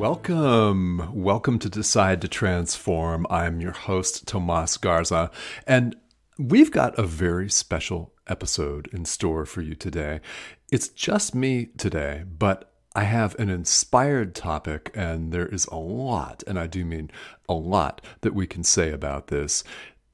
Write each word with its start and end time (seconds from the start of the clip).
Welcome. 0.00 1.10
Welcome 1.12 1.58
to 1.58 1.68
Decide 1.68 2.22
to 2.22 2.28
Transform. 2.28 3.26
I'm 3.28 3.60
your 3.60 3.72
host, 3.72 4.26
Tomas 4.26 4.78
Garza, 4.78 5.30
and 5.66 5.94
we've 6.38 6.70
got 6.70 6.98
a 6.98 7.02
very 7.02 7.50
special 7.50 8.14
episode 8.26 8.88
in 8.94 9.04
store 9.04 9.44
for 9.44 9.60
you 9.60 9.74
today. 9.74 10.20
It's 10.72 10.88
just 10.88 11.34
me 11.34 11.66
today, 11.76 12.24
but 12.26 12.72
I 12.96 13.04
have 13.04 13.38
an 13.38 13.50
inspired 13.50 14.34
topic, 14.34 14.90
and 14.94 15.32
there 15.32 15.46
is 15.46 15.66
a 15.66 15.76
lot, 15.76 16.42
and 16.46 16.58
I 16.58 16.66
do 16.66 16.86
mean 16.86 17.10
a 17.46 17.52
lot, 17.52 18.00
that 18.22 18.34
we 18.34 18.46
can 18.46 18.64
say 18.64 18.90
about 18.90 19.26
this. 19.26 19.62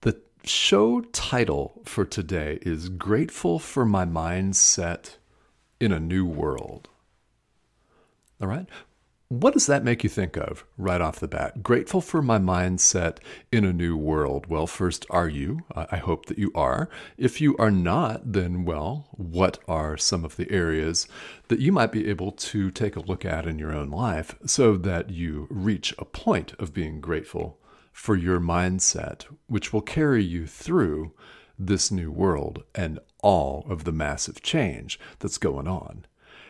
The 0.00 0.20
show 0.42 1.02
title 1.12 1.82
for 1.84 2.04
today 2.04 2.58
is 2.62 2.88
Grateful 2.88 3.60
for 3.60 3.84
My 3.84 4.04
Mindset 4.04 5.18
in 5.78 5.92
a 5.92 6.00
New 6.00 6.26
World. 6.26 6.88
All 8.40 8.48
right. 8.48 8.66
What 9.28 9.54
does 9.54 9.66
that 9.66 9.82
make 9.82 10.04
you 10.04 10.08
think 10.08 10.36
of 10.36 10.64
right 10.78 11.00
off 11.00 11.18
the 11.18 11.26
bat? 11.26 11.60
Grateful 11.60 12.00
for 12.00 12.22
my 12.22 12.38
mindset 12.38 13.18
in 13.50 13.64
a 13.64 13.72
new 13.72 13.96
world. 13.96 14.46
Well, 14.46 14.68
first, 14.68 15.04
are 15.10 15.28
you? 15.28 15.64
I 15.74 15.96
hope 15.96 16.26
that 16.26 16.38
you 16.38 16.52
are. 16.54 16.88
If 17.18 17.40
you 17.40 17.56
are 17.56 17.72
not, 17.72 18.32
then, 18.32 18.64
well, 18.64 19.08
what 19.10 19.58
are 19.66 19.96
some 19.96 20.24
of 20.24 20.36
the 20.36 20.48
areas 20.52 21.08
that 21.48 21.58
you 21.58 21.72
might 21.72 21.90
be 21.90 22.08
able 22.08 22.30
to 22.30 22.70
take 22.70 22.94
a 22.94 23.00
look 23.00 23.24
at 23.24 23.46
in 23.46 23.58
your 23.58 23.74
own 23.74 23.90
life 23.90 24.36
so 24.46 24.76
that 24.76 25.10
you 25.10 25.48
reach 25.50 25.92
a 25.98 26.04
point 26.04 26.52
of 26.60 26.72
being 26.72 27.00
grateful 27.00 27.58
for 27.90 28.14
your 28.14 28.38
mindset, 28.38 29.24
which 29.48 29.72
will 29.72 29.82
carry 29.82 30.22
you 30.22 30.46
through 30.46 31.12
this 31.58 31.90
new 31.90 32.12
world 32.12 32.62
and 32.76 33.00
all 33.24 33.66
of 33.68 33.82
the 33.82 33.92
massive 33.92 34.40
change 34.40 35.00
that's 35.18 35.38
going 35.38 35.66
on? 35.66 36.06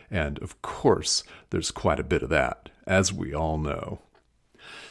And 0.09 0.39
of 0.39 0.61
course, 0.61 1.23
there's 1.49 1.71
quite 1.71 1.99
a 1.99 2.03
bit 2.03 2.23
of 2.23 2.29
that, 2.29 2.69
as 2.85 3.11
we 3.11 3.33
all 3.33 3.57
know. 3.57 3.99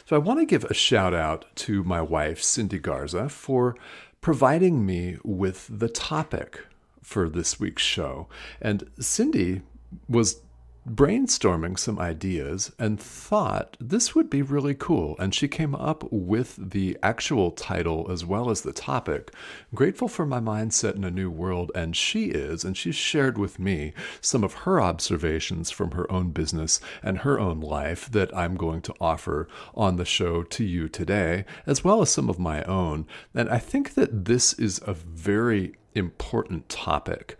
So 0.05 0.15
I 0.15 0.19
want 0.19 0.39
to 0.39 0.45
give 0.45 0.63
a 0.65 0.73
shout 0.73 1.13
out 1.13 1.45
to 1.55 1.83
my 1.83 2.01
wife, 2.01 2.41
Cindy 2.41 2.79
Garza, 2.79 3.29
for 3.29 3.75
providing 4.21 4.85
me 4.85 5.17
with 5.23 5.67
the 5.69 5.89
topic 5.89 6.65
for 7.03 7.29
this 7.29 7.59
week's 7.59 7.83
show. 7.83 8.27
And 8.61 8.89
Cindy 8.99 9.61
was 10.07 10.41
brainstorming 10.87 11.77
some 11.77 11.99
ideas 11.99 12.71
and 12.79 12.99
thought 12.99 13.75
this 13.79 14.15
would 14.15 14.29
be 14.29 14.41
really 14.41 14.73
cool. 14.73 15.15
And 15.19 15.35
she 15.35 15.47
came 15.47 15.75
up 15.75 16.03
with 16.11 16.57
the 16.57 16.97
actual 17.03 17.51
title 17.51 18.09
as 18.09 18.25
well 18.25 18.49
as 18.49 18.61
the 18.61 18.71
topic 18.71 19.31
Grateful 19.75 20.07
for 20.07 20.25
My 20.25 20.39
Mindset 20.39 20.95
in 20.95 21.03
a 21.03 21.11
New 21.11 21.29
World. 21.29 21.71
And 21.75 21.95
she 21.95 22.25
is, 22.25 22.63
and 22.63 22.77
she's 22.77 22.95
shared 22.95 23.37
with 23.37 23.59
me 23.59 23.93
some 24.21 24.43
of 24.43 24.53
her 24.53 24.81
observations 24.81 25.71
from 25.71 25.91
her 25.91 26.09
own 26.11 26.31
business 26.31 26.79
and 27.03 27.19
her 27.19 27.39
own 27.39 27.59
life 27.59 28.09
that 28.11 28.35
I'm 28.35 28.55
going 28.55 28.81
to 28.83 28.95
offer 29.01 29.47
on 29.75 29.97
the 29.97 30.05
show 30.05 30.43
to 30.43 30.63
you 30.63 30.87
today, 30.87 31.45
as 31.65 31.83
well 31.83 32.01
as 32.01 32.09
some 32.09 32.29
of 32.29 32.39
my 32.39 32.63
own. 32.63 33.05
And 33.35 33.49
I 33.49 33.59
think 33.59 33.95
that 33.95 34.25
this 34.25 34.53
is 34.53 34.81
a 34.85 34.93
very 34.93 35.75
important 35.93 36.69
topic 36.69 37.37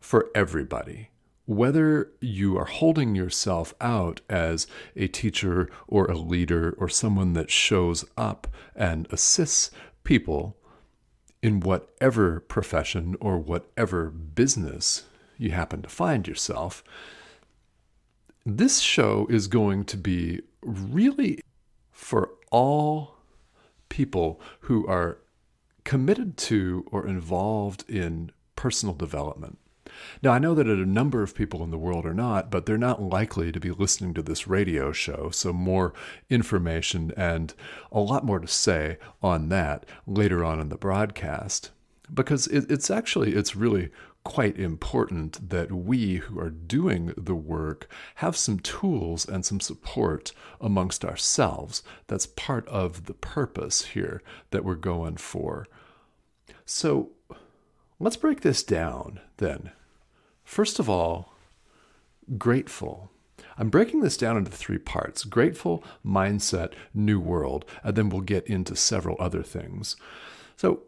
for 0.00 0.30
everybody 0.34 1.10
whether 1.48 2.12
you 2.20 2.58
are 2.58 2.66
holding 2.66 3.14
yourself 3.14 3.72
out 3.80 4.20
as 4.28 4.66
a 4.94 5.08
teacher 5.08 5.70
or 5.86 6.04
a 6.04 6.14
leader 6.14 6.74
or 6.76 6.90
someone 6.90 7.32
that 7.32 7.50
shows 7.50 8.04
up 8.18 8.46
and 8.76 9.08
assists 9.10 9.70
people 10.04 10.58
in 11.42 11.58
whatever 11.60 12.40
profession 12.40 13.16
or 13.18 13.38
whatever 13.38 14.10
business 14.10 15.04
you 15.38 15.50
happen 15.50 15.80
to 15.80 15.88
find 15.88 16.28
yourself, 16.28 16.84
this 18.44 18.80
show 18.80 19.26
is 19.30 19.46
going 19.46 19.84
to 19.86 19.96
be 19.96 20.42
really 20.60 21.40
for 21.90 22.28
all 22.50 23.16
people 23.88 24.38
who 24.60 24.86
are 24.86 25.16
committed 25.84 26.36
to 26.36 26.84
or 26.92 27.06
involved 27.06 27.88
in 27.88 28.30
personal 28.54 28.94
development. 28.94 29.58
Now, 30.22 30.32
I 30.32 30.38
know 30.38 30.54
that 30.54 30.66
a 30.66 30.86
number 30.86 31.22
of 31.22 31.34
people 31.34 31.62
in 31.62 31.70
the 31.70 31.78
world 31.78 32.06
are 32.06 32.14
not, 32.14 32.50
but 32.50 32.66
they're 32.66 32.78
not 32.78 33.02
likely 33.02 33.52
to 33.52 33.60
be 33.60 33.70
listening 33.70 34.14
to 34.14 34.22
this 34.22 34.46
radio 34.46 34.92
show. 34.92 35.30
So, 35.30 35.52
more 35.52 35.92
information 36.30 37.12
and 37.16 37.54
a 37.92 38.00
lot 38.00 38.24
more 38.24 38.38
to 38.38 38.48
say 38.48 38.98
on 39.22 39.48
that 39.50 39.86
later 40.06 40.44
on 40.44 40.60
in 40.60 40.68
the 40.68 40.76
broadcast. 40.76 41.70
Because 42.12 42.46
it, 42.46 42.70
it's 42.70 42.90
actually, 42.90 43.34
it's 43.34 43.54
really 43.54 43.90
quite 44.24 44.58
important 44.58 45.48
that 45.48 45.72
we 45.72 46.16
who 46.16 46.38
are 46.38 46.50
doing 46.50 47.14
the 47.16 47.34
work 47.34 47.88
have 48.16 48.36
some 48.36 48.58
tools 48.58 49.26
and 49.26 49.44
some 49.44 49.58
support 49.60 50.32
amongst 50.60 51.04
ourselves. 51.04 51.82
That's 52.08 52.26
part 52.26 52.68
of 52.68 53.06
the 53.06 53.14
purpose 53.14 53.86
here 53.86 54.22
that 54.50 54.64
we're 54.64 54.74
going 54.74 55.16
for. 55.16 55.66
So, 56.66 57.12
let's 57.98 58.16
break 58.16 58.42
this 58.42 58.62
down 58.62 59.20
then. 59.38 59.72
First 60.48 60.78
of 60.78 60.88
all, 60.88 61.34
grateful. 62.38 63.10
I'm 63.58 63.68
breaking 63.68 64.00
this 64.00 64.16
down 64.16 64.38
into 64.38 64.50
three 64.50 64.78
parts 64.78 65.24
grateful, 65.24 65.84
mindset, 66.04 66.72
new 66.94 67.20
world, 67.20 67.66
and 67.84 67.94
then 67.94 68.08
we'll 68.08 68.22
get 68.22 68.46
into 68.46 68.74
several 68.74 69.14
other 69.20 69.42
things. 69.42 69.94
So, 70.56 70.84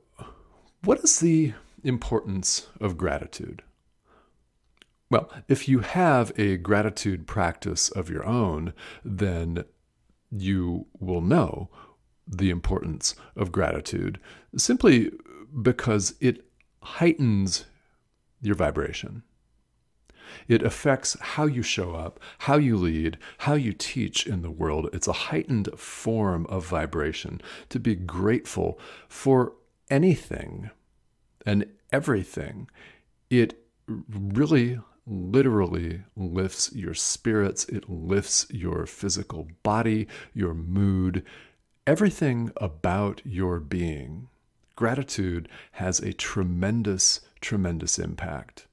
what 0.82 1.00
is 1.04 1.20
the 1.20 1.52
importance 1.84 2.68
of 2.80 2.96
gratitude? 2.96 3.62
Well, 5.10 5.30
if 5.46 5.68
you 5.68 5.80
have 5.80 6.32
a 6.38 6.56
gratitude 6.56 7.26
practice 7.26 7.90
of 7.90 8.08
your 8.08 8.24
own, 8.24 8.72
then 9.04 9.64
you 10.30 10.86
will 10.98 11.20
know 11.20 11.68
the 12.26 12.48
importance 12.48 13.14
of 13.36 13.52
gratitude 13.52 14.18
simply 14.56 15.12
because 15.60 16.14
it 16.18 16.46
heightens 16.82 17.66
your 18.40 18.54
vibration. 18.54 19.22
It 20.48 20.62
affects 20.62 21.16
how 21.20 21.46
you 21.46 21.62
show 21.62 21.94
up, 21.94 22.20
how 22.38 22.56
you 22.56 22.76
lead, 22.76 23.18
how 23.38 23.54
you 23.54 23.72
teach 23.72 24.26
in 24.26 24.42
the 24.42 24.50
world. 24.50 24.88
It's 24.92 25.08
a 25.08 25.12
heightened 25.12 25.68
form 25.76 26.46
of 26.46 26.66
vibration 26.66 27.40
to 27.68 27.78
be 27.78 27.94
grateful 27.94 28.78
for 29.08 29.54
anything 29.90 30.70
and 31.44 31.66
everything. 31.92 32.68
It 33.28 33.62
really 33.88 34.78
literally 35.06 36.02
lifts 36.16 36.72
your 36.72 36.94
spirits, 36.94 37.64
it 37.64 37.90
lifts 37.90 38.46
your 38.50 38.86
physical 38.86 39.48
body, 39.62 40.06
your 40.32 40.54
mood, 40.54 41.24
everything 41.86 42.52
about 42.58 43.20
your 43.24 43.58
being. 43.58 44.28
Gratitude 44.76 45.48
has 45.72 46.00
a 46.00 46.12
tremendous, 46.12 47.20
tremendous 47.40 47.98
impact. 47.98 48.66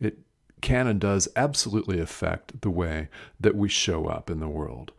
It 0.00 0.18
can 0.62 0.86
and 0.86 1.00
does 1.00 1.28
absolutely 1.36 2.00
affect 2.00 2.62
the 2.62 2.70
way 2.70 3.08
that 3.38 3.54
we 3.54 3.68
show 3.68 4.06
up 4.06 4.30
in 4.30 4.40
the 4.40 4.48
world. 4.48 4.92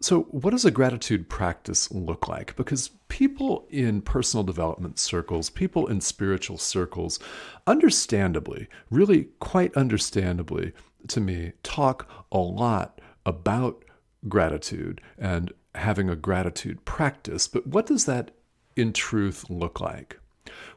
So, 0.00 0.22
what 0.22 0.50
does 0.50 0.64
a 0.64 0.72
gratitude 0.72 1.28
practice 1.28 1.92
look 1.92 2.26
like? 2.26 2.56
Because 2.56 2.90
people 3.06 3.68
in 3.70 4.02
personal 4.02 4.42
development 4.42 4.98
circles, 4.98 5.48
people 5.48 5.86
in 5.86 6.00
spiritual 6.00 6.58
circles, 6.58 7.20
understandably, 7.68 8.66
really 8.90 9.28
quite 9.38 9.72
understandably 9.76 10.72
to 11.08 11.20
me, 11.20 11.52
talk 11.62 12.08
a 12.30 12.38
lot 12.38 13.00
about 13.24 13.84
gratitude 14.28 15.00
and 15.18 15.52
having 15.74 16.08
a 16.08 16.16
gratitude 16.16 16.84
practice. 16.84 17.46
But 17.48 17.66
what 17.66 17.86
does 17.86 18.04
that 18.06 18.32
in 18.76 18.92
truth 18.92 19.48
look 19.48 19.80
like? 19.80 20.18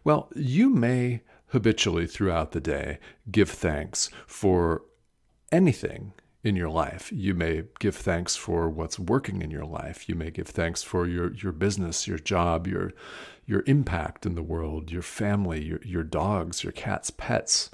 Well, 0.04 0.30
you 0.36 0.70
may 0.70 1.22
habitually 1.48 2.08
throughout 2.08 2.52
the 2.52 2.60
day 2.60 3.00
give 3.32 3.50
thanks 3.50 4.10
for 4.28 4.84
anything 5.52 6.14
in 6.44 6.56
your 6.56 6.70
life. 6.70 7.12
You 7.12 7.34
may 7.34 7.64
give 7.80 7.96
thanks 7.96 8.36
for 8.36 8.70
what's 8.70 9.00
working 9.00 9.42
in 9.42 9.50
your 9.50 9.66
life. 9.66 10.08
You 10.08 10.16
may 10.16 10.30
give 10.30 10.48
thanks 10.48 10.84
for 10.84 11.08
your, 11.08 11.34
your 11.34 11.52
business, 11.52 12.08
your 12.08 12.20
job, 12.20 12.68
your 12.68 12.94
your 13.48 13.64
impact 13.68 14.26
in 14.26 14.36
the 14.36 14.44
world, 14.44 14.92
your 14.92 15.02
family, 15.02 15.64
your, 15.64 15.80
your 15.84 16.04
dogs, 16.04 16.64
your 16.64 16.72
cats, 16.72 17.12
pets, 17.12 17.70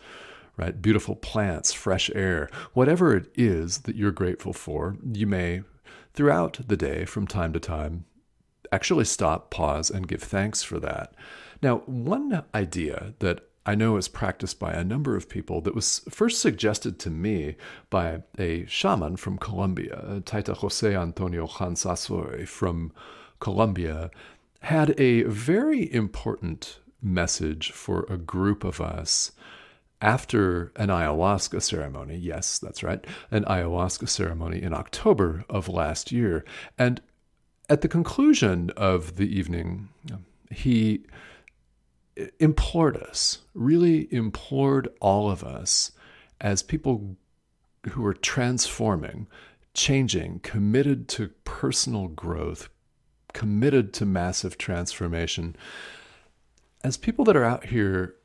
right? 0.57 0.81
Beautiful 0.81 1.15
plants, 1.15 1.71
fresh 1.71 2.09
air, 2.13 2.49
whatever 2.73 3.15
it 3.15 3.31
is 3.35 3.79
that 3.79 3.95
you're 3.95 4.11
grateful 4.11 4.53
for, 4.53 4.97
you 5.13 5.25
may, 5.25 5.63
throughout 6.13 6.59
the 6.67 6.75
day, 6.75 7.05
from 7.05 7.25
time 7.25 7.53
to 7.53 7.59
time, 7.59 8.05
actually 8.71 9.05
stop, 9.05 9.49
pause, 9.49 9.89
and 9.89 10.07
give 10.07 10.21
thanks 10.21 10.61
for 10.61 10.79
that. 10.79 11.13
Now, 11.61 11.77
one 11.85 12.43
idea 12.53 13.13
that 13.19 13.47
I 13.65 13.75
know 13.75 13.97
is 13.97 14.07
practiced 14.07 14.59
by 14.59 14.73
a 14.73 14.83
number 14.83 15.15
of 15.15 15.29
people 15.29 15.61
that 15.61 15.75
was 15.75 16.01
first 16.09 16.41
suggested 16.41 16.97
to 16.99 17.11
me 17.11 17.55
by 17.89 18.23
a 18.39 18.65
shaman 18.65 19.17
from 19.17 19.37
Colombia, 19.37 20.21
Taita 20.25 20.57
Jose 20.57 20.95
Antonio 20.95 21.45
Jansasoy 21.45 22.47
from 22.47 22.91
Colombia, 23.39 24.09
had 24.61 24.99
a 24.99 25.23
very 25.23 25.93
important 25.93 26.79
message 27.01 27.71
for 27.71 28.05
a 28.09 28.17
group 28.17 28.63
of 28.63 28.81
us 28.81 29.31
after 30.01 30.71
an 30.75 30.89
ayahuasca 30.89 31.61
ceremony. 31.61 32.15
Yes, 32.15 32.57
that's 32.57 32.81
right, 32.81 33.05
an 33.29 33.43
ayahuasca 33.45 34.09
ceremony 34.09 34.61
in 34.61 34.73
October 34.73 35.45
of 35.49 35.69
last 35.69 36.11
year. 36.11 36.43
And 36.77 37.01
at 37.69 37.81
the 37.81 37.87
conclusion 37.87 38.71
of 38.75 39.17
the 39.17 39.27
evening, 39.37 39.89
he 40.49 41.05
implored 42.39 42.97
us, 42.97 43.39
really 43.53 44.11
implored 44.13 44.89
all 44.99 45.29
of 45.29 45.43
us 45.43 45.91
as 46.39 46.63
people 46.63 47.15
who 47.91 48.05
are 48.05 48.13
transforming, 48.13 49.27
changing, 49.73 50.39
committed 50.39 51.07
to 51.07 51.29
personal 51.43 52.07
growth, 52.07 52.69
committed 53.33 53.93
to 53.93 54.05
massive 54.05 54.57
transformation, 54.57 55.55
as 56.83 56.97
people 56.97 57.25
that 57.25 57.37
are 57.37 57.45
out 57.45 57.65
here 57.65 58.15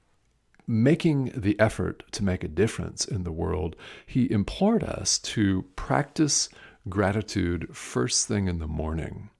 making 0.67 1.31
the 1.35 1.59
effort 1.61 2.03
to 2.11 2.25
make 2.25 2.43
a 2.43 2.49
difference 2.49 3.05
in 3.05 3.23
the 3.23 3.33
world, 3.33 3.77
he 4.05 4.31
implored 4.31 4.83
us 4.83 5.19
to 5.19 5.65
practice 5.77 6.49
gratitude 6.89 7.75
first 7.77 8.27
thing 8.27 8.49
in 8.49 8.59
the 8.59 8.67
morning, 8.67 9.31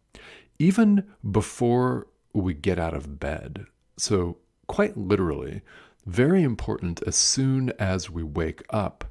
even 0.59 1.05
before 1.29 2.07
we 2.33 2.55
get 2.55 2.79
out 2.79 2.95
of 2.95 3.19
bed. 3.19 3.67
So, 3.99 4.39
quite 4.67 4.97
literally, 4.97 5.63
very 6.05 6.43
important 6.43 7.03
as 7.07 7.17
soon 7.17 7.73
as 7.79 8.11
we 8.11 8.23
wake 8.23 8.63
up 8.71 9.05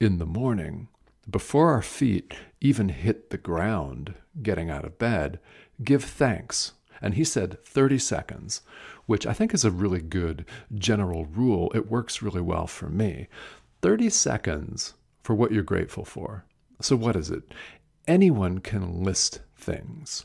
in 0.00 0.18
the 0.18 0.26
morning, 0.26 0.88
before 1.30 1.70
our 1.70 1.82
feet 1.82 2.34
even 2.60 2.88
hit 2.88 3.30
the 3.30 3.38
ground 3.38 4.14
getting 4.42 4.70
out 4.70 4.84
of 4.84 4.98
bed, 4.98 5.38
give 5.84 6.02
thanks. 6.02 6.72
And 7.00 7.14
he 7.14 7.24
said 7.24 7.62
30 7.64 7.98
seconds, 7.98 8.62
which 9.06 9.26
I 9.26 9.32
think 9.32 9.52
is 9.52 9.64
a 9.64 9.70
really 9.70 10.00
good 10.00 10.46
general 10.74 11.26
rule. 11.26 11.70
It 11.74 11.90
works 11.90 12.22
really 12.22 12.40
well 12.40 12.66
for 12.66 12.88
me. 12.88 13.28
30 13.82 14.08
seconds 14.10 14.94
for 15.22 15.34
what 15.34 15.52
you're 15.52 15.62
grateful 15.62 16.04
for. 16.04 16.44
So, 16.80 16.96
what 16.96 17.16
is 17.16 17.30
it? 17.30 17.42
Anyone 18.08 18.60
can 18.60 19.04
list 19.04 19.40
things 19.56 20.24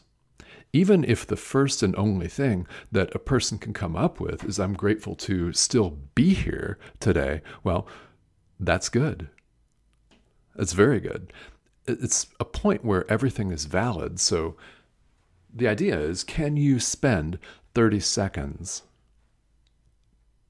even 0.74 1.04
if 1.04 1.26
the 1.26 1.38
first 1.38 1.82
and 1.82 1.96
only 1.96 2.28
thing 2.28 2.68
that 2.92 3.14
a 3.16 3.20
person 3.20 3.58
can 3.58 3.74
come 3.74 3.96
up 3.96 4.20
with 4.20 4.44
is, 4.44 4.60
I'm 4.60 4.74
grateful 4.74 5.16
to 5.16 5.54
still 5.54 5.98
be 6.14 6.34
here 6.34 6.78
today, 7.00 7.42
well, 7.64 7.88
that's 8.60 8.90
good. 8.90 9.30
It's 10.58 10.74
very 10.74 11.00
good. 11.00 11.32
It's 11.88 12.28
a 12.40 12.46
point 12.46 12.84
where 12.84 13.10
everything 13.10 13.52
is 13.52 13.66
valid. 13.66 14.20
So 14.20 14.56
the 15.54 15.68
idea 15.68 16.00
is 16.00 16.24
can 16.24 16.58
you 16.58 16.80
spend 16.80 17.40
30 17.74 18.00
seconds 18.00 18.84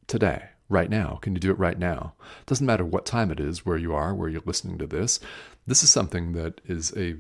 today, 0.07 0.49
right 0.69 0.89
now? 0.89 1.19
Can 1.21 1.33
you 1.33 1.39
do 1.39 1.51
it 1.51 1.59
right 1.59 1.77
now? 1.77 2.13
Doesn't 2.45 2.65
matter 2.65 2.85
what 2.85 3.05
time 3.05 3.31
it 3.31 3.39
is, 3.39 3.65
where 3.65 3.77
you 3.77 3.93
are, 3.93 4.15
where 4.15 4.29
you're 4.29 4.41
listening 4.45 4.77
to 4.79 4.87
this. 4.87 5.19
This 5.65 5.83
is 5.83 5.89
something 5.89 6.31
that 6.33 6.61
is 6.65 6.95
a 6.97 7.17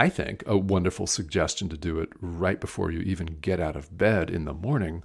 I 0.00 0.08
think, 0.08 0.42
a 0.46 0.56
wonderful 0.56 1.06
suggestion 1.06 1.68
to 1.68 1.76
do 1.76 2.00
it 2.00 2.08
right 2.22 2.58
before 2.58 2.90
you 2.90 3.00
even 3.00 3.36
get 3.42 3.60
out 3.60 3.76
of 3.76 3.98
bed 3.98 4.30
in 4.30 4.46
the 4.46 4.54
morning. 4.54 5.02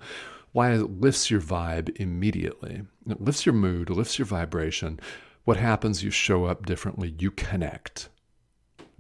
Why 0.53 0.71
it 0.71 1.01
lifts 1.01 1.29
your 1.29 1.41
vibe 1.41 1.93
immediately. 1.99 2.83
It 3.05 3.19
lifts 3.19 3.45
your 3.45 3.55
mood, 3.55 3.89
it 3.89 3.93
lifts 3.93 4.17
your 4.17 4.25
vibration. 4.25 5.01
What 5.43 5.57
happens? 5.57 6.01
You 6.01 6.11
show 6.11 6.45
up 6.45 6.65
differently, 6.65 7.13
you 7.19 7.29
connect 7.29 8.07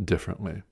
differently. 0.03 0.63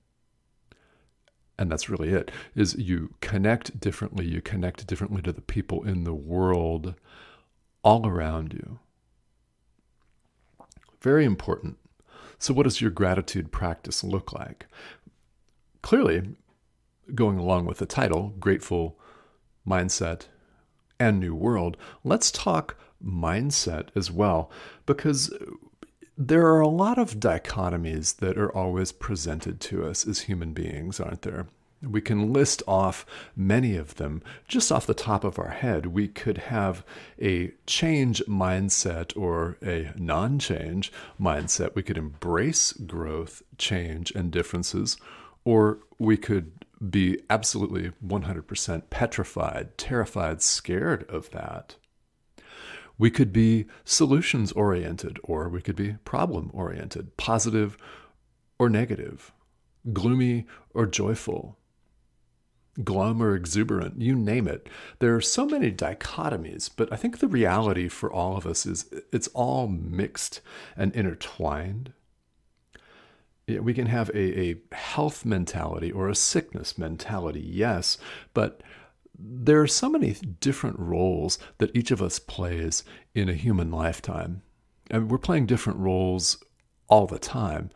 And 1.58 1.72
that's 1.72 1.88
really 1.88 2.10
it 2.10 2.30
is 2.54 2.76
you 2.76 3.14
connect 3.22 3.80
differently, 3.80 4.26
you 4.26 4.42
connect 4.42 4.86
differently 4.86 5.22
to 5.22 5.32
the 5.32 5.40
people 5.40 5.84
in 5.84 6.04
the 6.04 6.12
world 6.12 6.96
all 7.82 8.06
around 8.06 8.52
you. 8.52 8.78
Very 11.00 11.24
important. 11.24 11.78
So, 12.38 12.52
what 12.52 12.64
does 12.64 12.82
your 12.82 12.90
gratitude 12.90 13.50
practice 13.52 14.04
look 14.04 14.34
like? 14.34 14.66
Clearly, 15.84 16.22
going 17.14 17.38
along 17.38 17.66
with 17.66 17.76
the 17.76 17.84
title, 17.84 18.32
Grateful 18.40 18.98
Mindset 19.68 20.28
and 20.98 21.20
New 21.20 21.34
World, 21.34 21.76
let's 22.02 22.30
talk 22.30 22.78
mindset 23.04 23.88
as 23.94 24.10
well, 24.10 24.50
because 24.86 25.30
there 26.16 26.46
are 26.46 26.60
a 26.60 26.68
lot 26.68 26.96
of 26.96 27.20
dichotomies 27.20 28.16
that 28.16 28.38
are 28.38 28.50
always 28.56 28.92
presented 28.92 29.60
to 29.60 29.84
us 29.84 30.08
as 30.08 30.20
human 30.20 30.54
beings, 30.54 30.98
aren't 31.00 31.20
there? 31.20 31.48
We 31.82 32.00
can 32.00 32.32
list 32.32 32.62
off 32.66 33.04
many 33.36 33.76
of 33.76 33.96
them 33.96 34.22
just 34.48 34.72
off 34.72 34.86
the 34.86 34.94
top 34.94 35.22
of 35.22 35.38
our 35.38 35.50
head. 35.50 35.84
We 35.84 36.08
could 36.08 36.38
have 36.38 36.82
a 37.20 37.52
change 37.66 38.22
mindset 38.26 39.14
or 39.18 39.58
a 39.62 39.92
non 39.98 40.38
change 40.38 40.90
mindset. 41.20 41.74
We 41.74 41.82
could 41.82 41.98
embrace 41.98 42.72
growth, 42.72 43.42
change, 43.58 44.12
and 44.12 44.30
differences, 44.30 44.96
or 45.44 45.80
we 45.98 46.16
could 46.16 46.52
be 46.90 47.20
absolutely 47.30 47.92
100% 48.04 48.90
petrified, 48.90 49.78
terrified, 49.78 50.42
scared 50.42 51.08
of 51.08 51.30
that. 51.30 51.76
We 52.98 53.10
could 53.10 53.32
be 53.32 53.66
solutions 53.84 54.52
oriented, 54.52 55.18
or 55.24 55.48
we 55.48 55.60
could 55.60 55.76
be 55.76 55.96
problem 56.04 56.50
oriented, 56.52 57.16
positive 57.16 57.76
or 58.58 58.68
negative, 58.68 59.32
gloomy 59.92 60.46
or 60.72 60.86
joyful, 60.86 61.58
glum 62.82 63.22
or 63.22 63.34
exuberant, 63.34 64.00
you 64.00 64.14
name 64.14 64.48
it. 64.48 64.68
There 64.98 65.14
are 65.14 65.20
so 65.20 65.46
many 65.46 65.70
dichotomies, 65.70 66.70
but 66.74 66.92
I 66.92 66.96
think 66.96 67.18
the 67.18 67.28
reality 67.28 67.88
for 67.88 68.12
all 68.12 68.36
of 68.36 68.46
us 68.46 68.66
is 68.66 68.86
it's 69.12 69.28
all 69.28 69.68
mixed 69.68 70.40
and 70.76 70.94
intertwined 70.94 71.92
we 73.46 73.74
can 73.74 73.86
have 73.86 74.08
a, 74.10 74.40
a 74.40 74.56
health 74.74 75.24
mentality 75.24 75.92
or 75.92 76.08
a 76.08 76.14
sickness 76.14 76.78
mentality, 76.78 77.40
yes, 77.40 77.98
but 78.32 78.62
there 79.18 79.60
are 79.60 79.66
so 79.66 79.88
many 79.88 80.12
different 80.40 80.78
roles 80.78 81.38
that 81.58 81.74
each 81.74 81.90
of 81.90 82.02
us 82.02 82.18
plays 82.18 82.84
in 83.14 83.28
a 83.28 83.34
human 83.34 83.70
lifetime. 83.70 84.42
And 84.90 85.10
we're 85.10 85.18
playing 85.18 85.46
different 85.46 85.78
roles 85.78 86.42
all 86.88 87.06
the 87.06 87.18
time, 87.18 87.70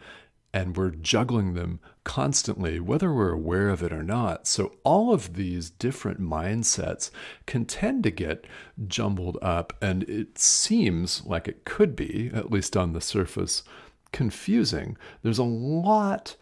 and 0.53 0.77
we're 0.77 0.91
juggling 0.91 1.55
them 1.55 1.81
constantly, 2.05 2.81
whether 2.81 3.13
we're 3.13 3.33
aware 3.33 3.69
of 3.69 3.83
it 3.83 3.93
or 3.93 4.03
not. 4.03 4.47
So, 4.47 4.73
all 4.85 5.13
of 5.15 5.35
these 5.35 5.71
different 5.71 6.21
mindsets 6.21 7.11
can 7.47 7.65
tend 7.65 8.03
to 8.05 8.11
get 8.11 8.47
jumbled 8.87 9.39
up, 9.41 9.73
and 9.81 10.03
it 10.05 10.39
seems 10.39 11.25
like 11.25 11.49
it 11.49 11.65
could 11.65 11.97
be, 11.97 12.31
at 12.35 12.51
least 12.51 12.77
on 12.77 12.93
the 12.93 13.01
surface, 13.01 13.63
confusing. 14.13 14.97
There's 15.23 15.39
a 15.39 15.45
lot 15.45 16.37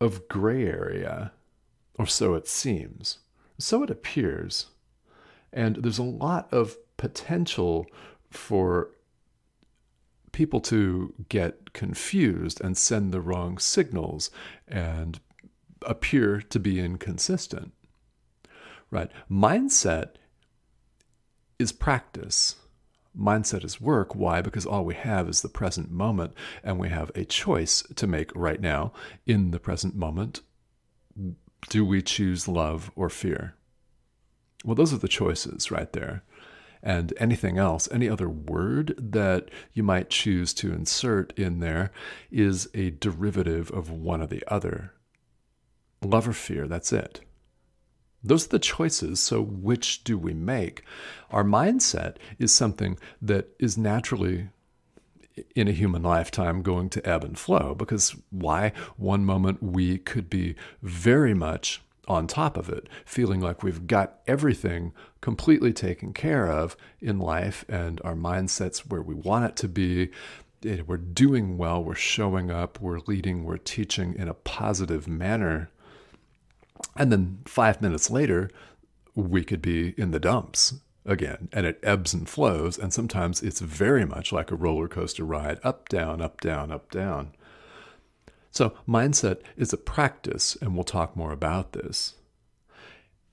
of 0.00 0.28
gray 0.28 0.64
area, 0.64 1.32
or 1.98 2.06
so 2.06 2.34
it 2.34 2.48
seems. 2.48 3.18
So 3.58 3.82
it 3.82 3.90
appears. 3.90 4.66
And 5.52 5.76
there's 5.76 5.98
a 5.98 6.04
lot 6.04 6.52
of 6.52 6.76
potential 6.96 7.86
for 8.30 8.90
people 10.32 10.60
to 10.60 11.14
get 11.28 11.72
confused 11.72 12.60
and 12.60 12.76
send 12.76 13.12
the 13.12 13.20
wrong 13.20 13.58
signals 13.58 14.30
and 14.68 15.20
appear 15.82 16.40
to 16.40 16.60
be 16.60 16.78
inconsistent. 16.78 17.72
Right? 18.90 19.10
Mindset 19.30 20.10
is 21.58 21.72
practice 21.72 22.56
mindset 23.18 23.64
is 23.64 23.80
work. 23.80 24.14
Why? 24.14 24.40
Because 24.40 24.66
all 24.66 24.84
we 24.84 24.94
have 24.94 25.28
is 25.28 25.42
the 25.42 25.48
present 25.48 25.90
moment, 25.90 26.32
and 26.62 26.78
we 26.78 26.88
have 26.88 27.10
a 27.14 27.24
choice 27.24 27.82
to 27.96 28.06
make 28.06 28.30
right 28.34 28.60
now 28.60 28.92
in 29.26 29.50
the 29.50 29.58
present 29.58 29.96
moment. 29.96 30.40
Do 31.68 31.84
we 31.84 32.02
choose 32.02 32.46
love 32.46 32.90
or 32.94 33.10
fear? 33.10 33.54
Well, 34.64 34.74
those 34.74 34.92
are 34.92 34.98
the 34.98 35.08
choices 35.08 35.70
right 35.70 35.92
there. 35.92 36.22
And 36.82 37.12
anything 37.16 37.58
else, 37.58 37.88
any 37.90 38.08
other 38.08 38.28
word 38.28 38.94
that 38.96 39.50
you 39.72 39.82
might 39.82 40.10
choose 40.10 40.54
to 40.54 40.72
insert 40.72 41.36
in 41.36 41.58
there 41.58 41.90
is 42.30 42.68
a 42.72 42.90
derivative 42.90 43.70
of 43.72 43.90
one 43.90 44.22
or 44.22 44.26
the 44.26 44.44
other. 44.46 44.92
Love 46.02 46.28
or 46.28 46.32
fear, 46.32 46.68
that's 46.68 46.92
it. 46.92 47.20
Those 48.22 48.46
are 48.46 48.50
the 48.50 48.58
choices. 48.58 49.20
So, 49.20 49.40
which 49.42 50.04
do 50.04 50.18
we 50.18 50.34
make? 50.34 50.82
Our 51.30 51.44
mindset 51.44 52.16
is 52.38 52.52
something 52.52 52.98
that 53.22 53.48
is 53.58 53.78
naturally 53.78 54.48
in 55.54 55.68
a 55.68 55.72
human 55.72 56.02
lifetime 56.02 56.62
going 56.62 56.88
to 56.90 57.08
ebb 57.08 57.24
and 57.24 57.38
flow 57.38 57.74
because 57.74 58.16
why? 58.30 58.72
One 58.96 59.24
moment 59.24 59.62
we 59.62 59.98
could 59.98 60.28
be 60.28 60.56
very 60.82 61.34
much 61.34 61.80
on 62.08 62.26
top 62.26 62.56
of 62.56 62.68
it, 62.70 62.88
feeling 63.04 63.40
like 63.40 63.62
we've 63.62 63.86
got 63.86 64.20
everything 64.26 64.92
completely 65.20 65.72
taken 65.72 66.12
care 66.12 66.50
of 66.50 66.76
in 67.00 67.18
life 67.18 67.64
and 67.68 68.00
our 68.02 68.14
mindset's 68.14 68.86
where 68.86 69.02
we 69.02 69.14
want 69.14 69.44
it 69.44 69.56
to 69.56 69.68
be. 69.68 70.10
We're 70.86 70.96
doing 70.96 71.56
well, 71.58 71.84
we're 71.84 71.94
showing 71.94 72.50
up, 72.50 72.80
we're 72.80 73.00
leading, 73.06 73.44
we're 73.44 73.58
teaching 73.58 74.14
in 74.16 74.26
a 74.26 74.34
positive 74.34 75.06
manner. 75.06 75.70
And 76.96 77.12
then 77.12 77.40
five 77.44 77.80
minutes 77.80 78.10
later, 78.10 78.50
we 79.14 79.44
could 79.44 79.62
be 79.62 79.94
in 79.96 80.10
the 80.10 80.20
dumps 80.20 80.74
again, 81.04 81.48
and 81.52 81.66
it 81.66 81.80
ebbs 81.82 82.14
and 82.14 82.28
flows. 82.28 82.78
And 82.78 82.92
sometimes 82.92 83.42
it's 83.42 83.60
very 83.60 84.04
much 84.04 84.32
like 84.32 84.50
a 84.50 84.56
roller 84.56 84.88
coaster 84.88 85.24
ride 85.24 85.58
up, 85.64 85.88
down, 85.88 86.20
up, 86.20 86.40
down, 86.40 86.70
up, 86.70 86.90
down. 86.90 87.32
So, 88.50 88.74
mindset 88.88 89.40
is 89.56 89.72
a 89.72 89.76
practice, 89.76 90.56
and 90.60 90.74
we'll 90.74 90.84
talk 90.84 91.16
more 91.16 91.32
about 91.32 91.72
this. 91.72 92.14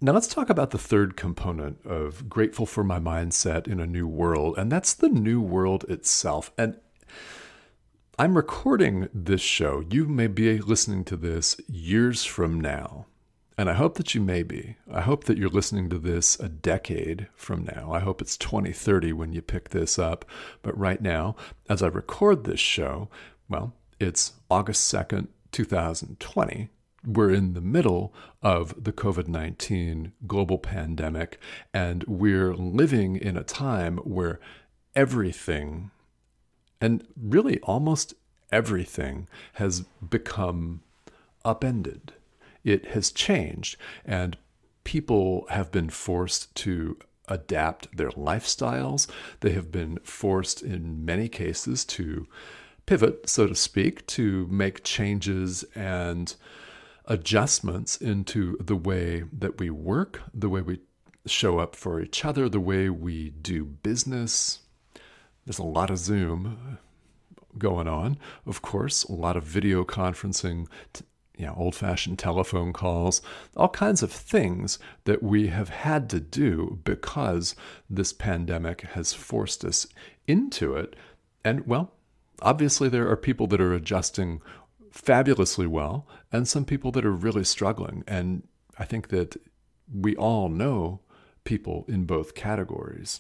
Now, 0.02 0.12
let's 0.12 0.28
talk 0.28 0.50
about 0.50 0.72
the 0.72 0.78
third 0.78 1.16
component 1.16 1.84
of 1.86 2.30
grateful 2.30 2.66
for 2.66 2.84
my 2.84 3.00
mindset 3.00 3.68
in 3.68 3.80
a 3.80 3.88
new 3.88 4.08
world, 4.08 4.58
and 4.58 4.72
that's 4.72 4.94
the 4.94 5.10
new 5.10 5.42
world 5.42 5.86
itself. 5.88 6.52
And 6.58 6.78
I'm 8.20 8.36
recording 8.36 9.10
this 9.14 9.42
show. 9.42 9.84
You 9.90 10.06
may 10.06 10.28
be 10.28 10.60
listening 10.60 11.06
to 11.06 11.18
this 11.18 11.60
years 11.68 12.24
from 12.24 12.60
now. 12.60 13.08
And 13.58 13.70
I 13.70 13.74
hope 13.74 13.96
that 13.96 14.14
you 14.14 14.22
may 14.22 14.44
be. 14.44 14.76
I 14.92 15.02
hope 15.02 15.24
that 15.26 15.38
you're 15.38 15.50
listening 15.50 15.90
to 15.90 15.98
this 15.98 16.38
a 16.40 16.50
decade 16.50 17.28
from 17.36 17.64
now. 17.64 17.94
I 17.94 18.00
hope 18.00 18.22
it's 18.22 18.36
2030 18.38 19.14
when 19.14 19.32
you 19.32 19.42
pick 19.42 19.70
this 19.70 19.98
up. 19.98 20.26
But 20.62 20.78
right 20.78 21.02
now, 21.02 21.38
as 21.70 21.82
I 21.82 21.88
record 21.88 22.44
this 22.44 22.60
show, 22.60 23.10
well, 23.48 23.74
it's 24.00 24.34
August 24.50 24.94
2nd, 24.94 25.28
2020. 25.54 26.70
We're 27.06 27.32
in 27.32 27.54
the 27.54 27.62
middle 27.62 28.14
of 28.42 28.84
the 28.84 28.92
COVID 28.92 29.28
19 29.28 30.12
global 30.28 30.58
pandemic, 30.58 31.40
and 31.74 32.04
we're 32.06 32.56
living 32.56 33.16
in 33.16 33.38
a 33.38 33.44
time 33.44 33.98
where 34.00 34.40
everything, 34.96 35.92
and 36.82 37.08
really 37.16 37.60
almost 37.60 38.16
everything, 38.52 39.28
has 39.54 39.82
become 40.10 40.82
upended. 41.46 42.14
It 42.65 42.88
has 42.88 43.12
changed, 43.12 43.77
and 44.03 44.38
people 44.84 45.45
have 45.50 45.72
been 45.72 45.89
forced 45.89 46.53
to 46.55 46.98
adapt 47.27 47.95
their 47.95 48.10
lifestyles. 48.12 49.07
They 49.39 49.51
have 49.51 49.72
been 49.72 50.00
forced, 50.03 50.62
in 50.62 51.05
many 51.05 51.29
cases, 51.29 51.86
to 51.86 52.27
pivot, 52.86 53.29
so 53.29 53.48
to 53.48 53.55
speak, 53.55 54.05
to 54.07 54.48
make 54.48 54.84
changes 54.84 55.63
and 55.75 56.36
adjustments 57.05 57.98
into 57.98 58.57
the 58.60 58.75
way 58.75 59.24
that 59.31 59.60
we 59.60 59.69
work, 59.69 60.22
the 60.34 60.50
way 60.50 60.62
we 60.62 60.81
show 61.25 61.60
up 61.60 61.75
for 61.75 62.01
each 62.01 62.25
other, 62.25 62.50
the 62.50 62.60
way 62.60 62.89
we 62.89 63.29
do 63.29 63.63
business. 63.65 64.60
There's 65.45 65.60
a 65.60 65.63
lot 65.63 65.89
of 65.91 66.00
Zoom 66.00 66.79
going 67.57 67.88
on, 67.88 68.17
of 68.45 68.62
course, 68.62 69.03
a 69.03 69.13
lot 69.13 69.38
of 69.38 69.43
video 69.43 69.84
conferencing, 69.84 70.67
you 71.38 71.46
know, 71.46 71.56
old 71.58 71.75
fashioned 71.75 72.20
telephone 72.20 72.74
calls, 72.74 73.22
all 73.56 73.70
kinds 73.70 74.01
of 74.01 74.12
things 74.12 74.80
that 75.06 75.22
we 75.22 75.48
have 75.48 75.70
had 75.70 76.10
to 76.10 76.20
do 76.20 76.80
because 76.84 77.56
this 77.89 78.13
pandemic 78.13 78.82
has 78.82 79.13
forced 79.13 79.63
us 79.65 79.88
into 80.27 80.75
it. 80.75 80.96
And 81.44 81.68
well, 81.68 81.92
obviously, 82.42 82.89
there 82.89 83.10
are 83.10 83.18
people 83.18 83.48
that 83.48 83.62
are 83.62 83.74
adjusting 83.74 84.42
fabulously 84.92 85.68
well, 85.68 86.08
and 86.32 86.48
some 86.48 86.65
people 86.65 86.92
that 86.92 87.06
are 87.06 87.12
really 87.12 87.44
struggling. 87.44 88.04
And 88.08 88.44
I 88.80 88.86
think 88.86 89.10
that 89.10 89.36
we 89.94 90.15
all 90.15 90.50
know 90.50 91.01
people 91.44 91.86
in 91.88 92.06
both 92.06 92.34
categories 92.34 93.20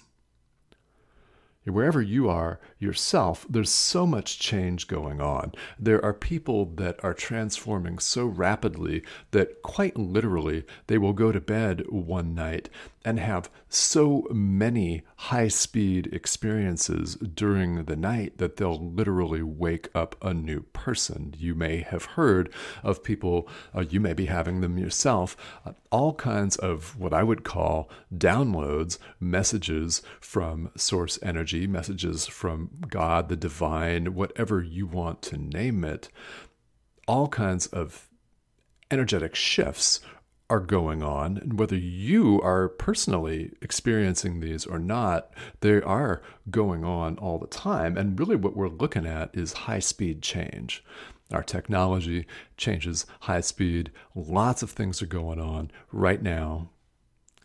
wherever 1.73 2.01
you 2.01 2.29
are 2.29 2.59
yourself, 2.77 3.45
there's 3.49 3.69
so 3.69 4.05
much 4.05 4.39
change 4.39 4.87
going 4.87 5.19
on. 5.19 5.53
There 5.79 6.03
are 6.03 6.13
people 6.13 6.65
that 6.75 7.03
are 7.03 7.13
transforming 7.13 7.99
so 7.99 8.25
rapidly 8.25 9.03
that 9.31 9.63
quite 9.63 9.97
literally 9.97 10.63
they 10.87 10.97
will 10.97 11.13
go 11.13 11.31
to 11.31 11.41
bed 11.41 11.83
one 11.89 12.35
night 12.35 12.69
and 13.05 13.19
have 13.19 13.51
so 13.69 14.27
many 14.31 15.03
high 15.15 15.47
speed 15.47 16.09
experiences 16.11 17.15
during 17.15 17.85
the 17.85 17.95
night 17.95 18.39
that 18.39 18.57
they'll 18.57 18.83
literally 18.83 19.43
wake 19.43 19.89
up 19.93 20.15
a 20.23 20.33
new 20.33 20.61
person. 20.73 21.35
You 21.37 21.53
may 21.53 21.81
have 21.81 22.05
heard 22.05 22.51
of 22.83 23.03
people, 23.03 23.47
uh, 23.75 23.81
you 23.81 23.99
may 23.99 24.13
be 24.13 24.25
having 24.25 24.61
them 24.61 24.79
yourself, 24.79 25.37
uh, 25.65 25.73
all 25.91 26.15
kinds 26.15 26.55
of 26.55 26.99
what 26.99 27.13
I 27.13 27.21
would 27.21 27.43
call 27.43 27.89
downloads, 28.11 28.97
messages 29.19 30.01
from 30.19 30.71
source 30.75 31.19
energy, 31.21 31.67
messages 31.67 32.25
from 32.25 32.71
God, 32.89 33.29
the 33.29 33.37
divine, 33.37 34.15
whatever 34.15 34.63
you 34.63 34.87
want 34.87 35.21
to 35.23 35.37
name 35.37 35.83
it, 35.83 36.09
all 37.07 37.27
kinds 37.27 37.67
of 37.67 38.09
energetic 38.89 39.35
shifts 39.35 39.99
are 40.49 40.59
going 40.59 41.01
on, 41.01 41.37
and 41.37 41.57
whether 41.57 41.75
you 41.75 42.39
are 42.41 42.69
personally 42.69 43.53
experiencing 43.61 44.39
these 44.39 44.65
or 44.65 44.77
not, 44.77 45.33
they 45.61 45.81
are 45.81 46.21
going 46.51 46.83
on 46.83 47.17
all 47.17 47.39
the 47.39 47.47
time. 47.47 47.97
And 47.97 48.19
really, 48.19 48.35
what 48.35 48.55
we're 48.55 48.67
looking 48.67 49.07
at 49.07 49.35
is 49.35 49.53
high 49.53 49.79
speed 49.79 50.21
change. 50.21 50.83
Our 51.31 51.41
technology 51.41 52.27
changes 52.57 53.07
high 53.21 53.41
speed. 53.41 53.91
Lots 54.13 54.61
of 54.61 54.69
things 54.69 55.01
are 55.01 55.07
going 55.07 55.39
on 55.39 55.71
right 55.91 56.21
now, 56.21 56.69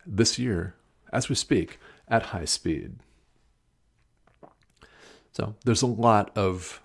this 0.05 0.37
year, 0.37 0.75
as 1.11 1.27
we 1.29 1.35
speak, 1.35 1.79
at 2.07 2.27
high 2.27 2.45
speed. 2.45 2.97
So 5.31 5.55
there's 5.65 5.81
a 5.81 5.87
lot 5.87 6.29
of 6.37 6.81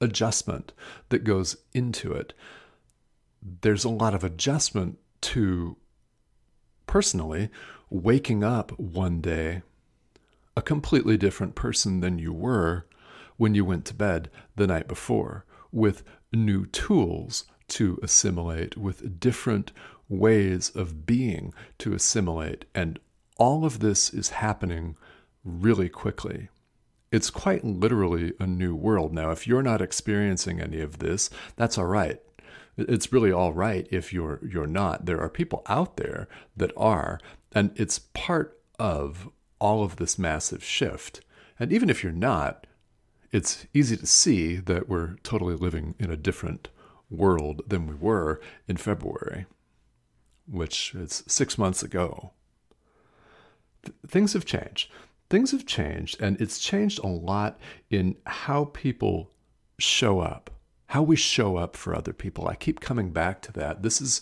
adjustment 0.00 0.72
that 1.08 1.24
goes 1.24 1.56
into 1.72 2.12
it. 2.12 2.34
There's 3.62 3.84
a 3.84 3.88
lot 3.88 4.14
of 4.14 4.24
adjustment 4.24 4.98
to 5.22 5.76
personally 6.86 7.48
waking 7.88 8.44
up 8.44 8.78
one 8.78 9.20
day 9.20 9.62
a 10.56 10.62
completely 10.62 11.16
different 11.16 11.54
person 11.54 12.00
than 12.00 12.18
you 12.18 12.32
were 12.32 12.86
when 13.36 13.54
you 13.54 13.64
went 13.64 13.84
to 13.86 13.94
bed 13.94 14.30
the 14.56 14.66
night 14.66 14.86
before, 14.86 15.46
with 15.70 16.02
new 16.32 16.66
tools 16.66 17.44
to 17.68 17.98
assimilate, 18.02 18.76
with 18.76 19.18
different 19.18 19.72
ways 20.08 20.70
of 20.74 21.06
being 21.06 21.54
to 21.78 21.94
assimilate. 21.94 22.66
And 22.74 22.98
all 23.38 23.64
of 23.64 23.80
this 23.80 24.12
is 24.12 24.30
happening 24.30 24.96
really 25.44 25.88
quickly. 25.88 26.48
It's 27.10 27.30
quite 27.30 27.64
literally 27.64 28.32
a 28.38 28.46
new 28.46 28.74
world. 28.74 29.12
Now, 29.12 29.30
if 29.30 29.46
you're 29.46 29.62
not 29.62 29.80
experiencing 29.80 30.60
any 30.60 30.80
of 30.80 30.98
this, 30.98 31.30
that's 31.56 31.78
all 31.78 31.86
right 31.86 32.20
it's 32.76 33.12
really 33.12 33.32
all 33.32 33.52
right 33.52 33.86
if 33.90 34.12
you're 34.12 34.40
you're 34.42 34.66
not. 34.66 35.06
There 35.06 35.20
are 35.20 35.28
people 35.28 35.62
out 35.66 35.96
there 35.96 36.28
that 36.56 36.72
are, 36.76 37.20
and 37.52 37.72
it's 37.76 37.98
part 37.98 38.58
of 38.78 39.28
all 39.58 39.84
of 39.84 39.96
this 39.96 40.18
massive 40.18 40.64
shift. 40.64 41.20
And 41.58 41.72
even 41.72 41.90
if 41.90 42.02
you're 42.02 42.12
not, 42.12 42.66
it's 43.30 43.66
easy 43.72 43.96
to 43.96 44.06
see 44.06 44.56
that 44.56 44.88
we're 44.88 45.16
totally 45.22 45.54
living 45.54 45.94
in 45.98 46.10
a 46.10 46.16
different 46.16 46.68
world 47.10 47.62
than 47.66 47.86
we 47.86 47.94
were 47.94 48.40
in 48.66 48.76
February, 48.76 49.46
which 50.46 50.94
is 50.94 51.22
six 51.26 51.56
months 51.56 51.82
ago. 51.82 52.32
Th- 53.84 53.96
things 54.06 54.32
have 54.32 54.44
changed. 54.44 54.90
Things 55.30 55.52
have 55.52 55.64
changed, 55.64 56.20
and 56.20 56.40
it's 56.40 56.58
changed 56.58 56.98
a 56.98 57.06
lot 57.06 57.58
in 57.88 58.16
how 58.26 58.66
people 58.66 59.30
show 59.78 60.20
up 60.20 60.50
how 60.92 61.02
we 61.02 61.16
show 61.16 61.56
up 61.56 61.74
for 61.74 61.96
other 61.96 62.12
people. 62.12 62.46
I 62.46 62.54
keep 62.54 62.80
coming 62.80 63.12
back 63.12 63.40
to 63.42 63.52
that. 63.52 63.82
This 63.82 63.98
is 64.02 64.20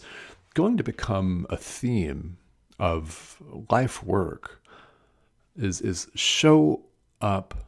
going 0.54 0.76
to 0.76 0.84
become 0.84 1.44
a 1.50 1.56
theme 1.56 2.36
of 2.78 3.42
life 3.72 4.04
work 4.04 4.62
is 5.56 5.80
is 5.80 6.06
show 6.14 6.82
up, 7.20 7.66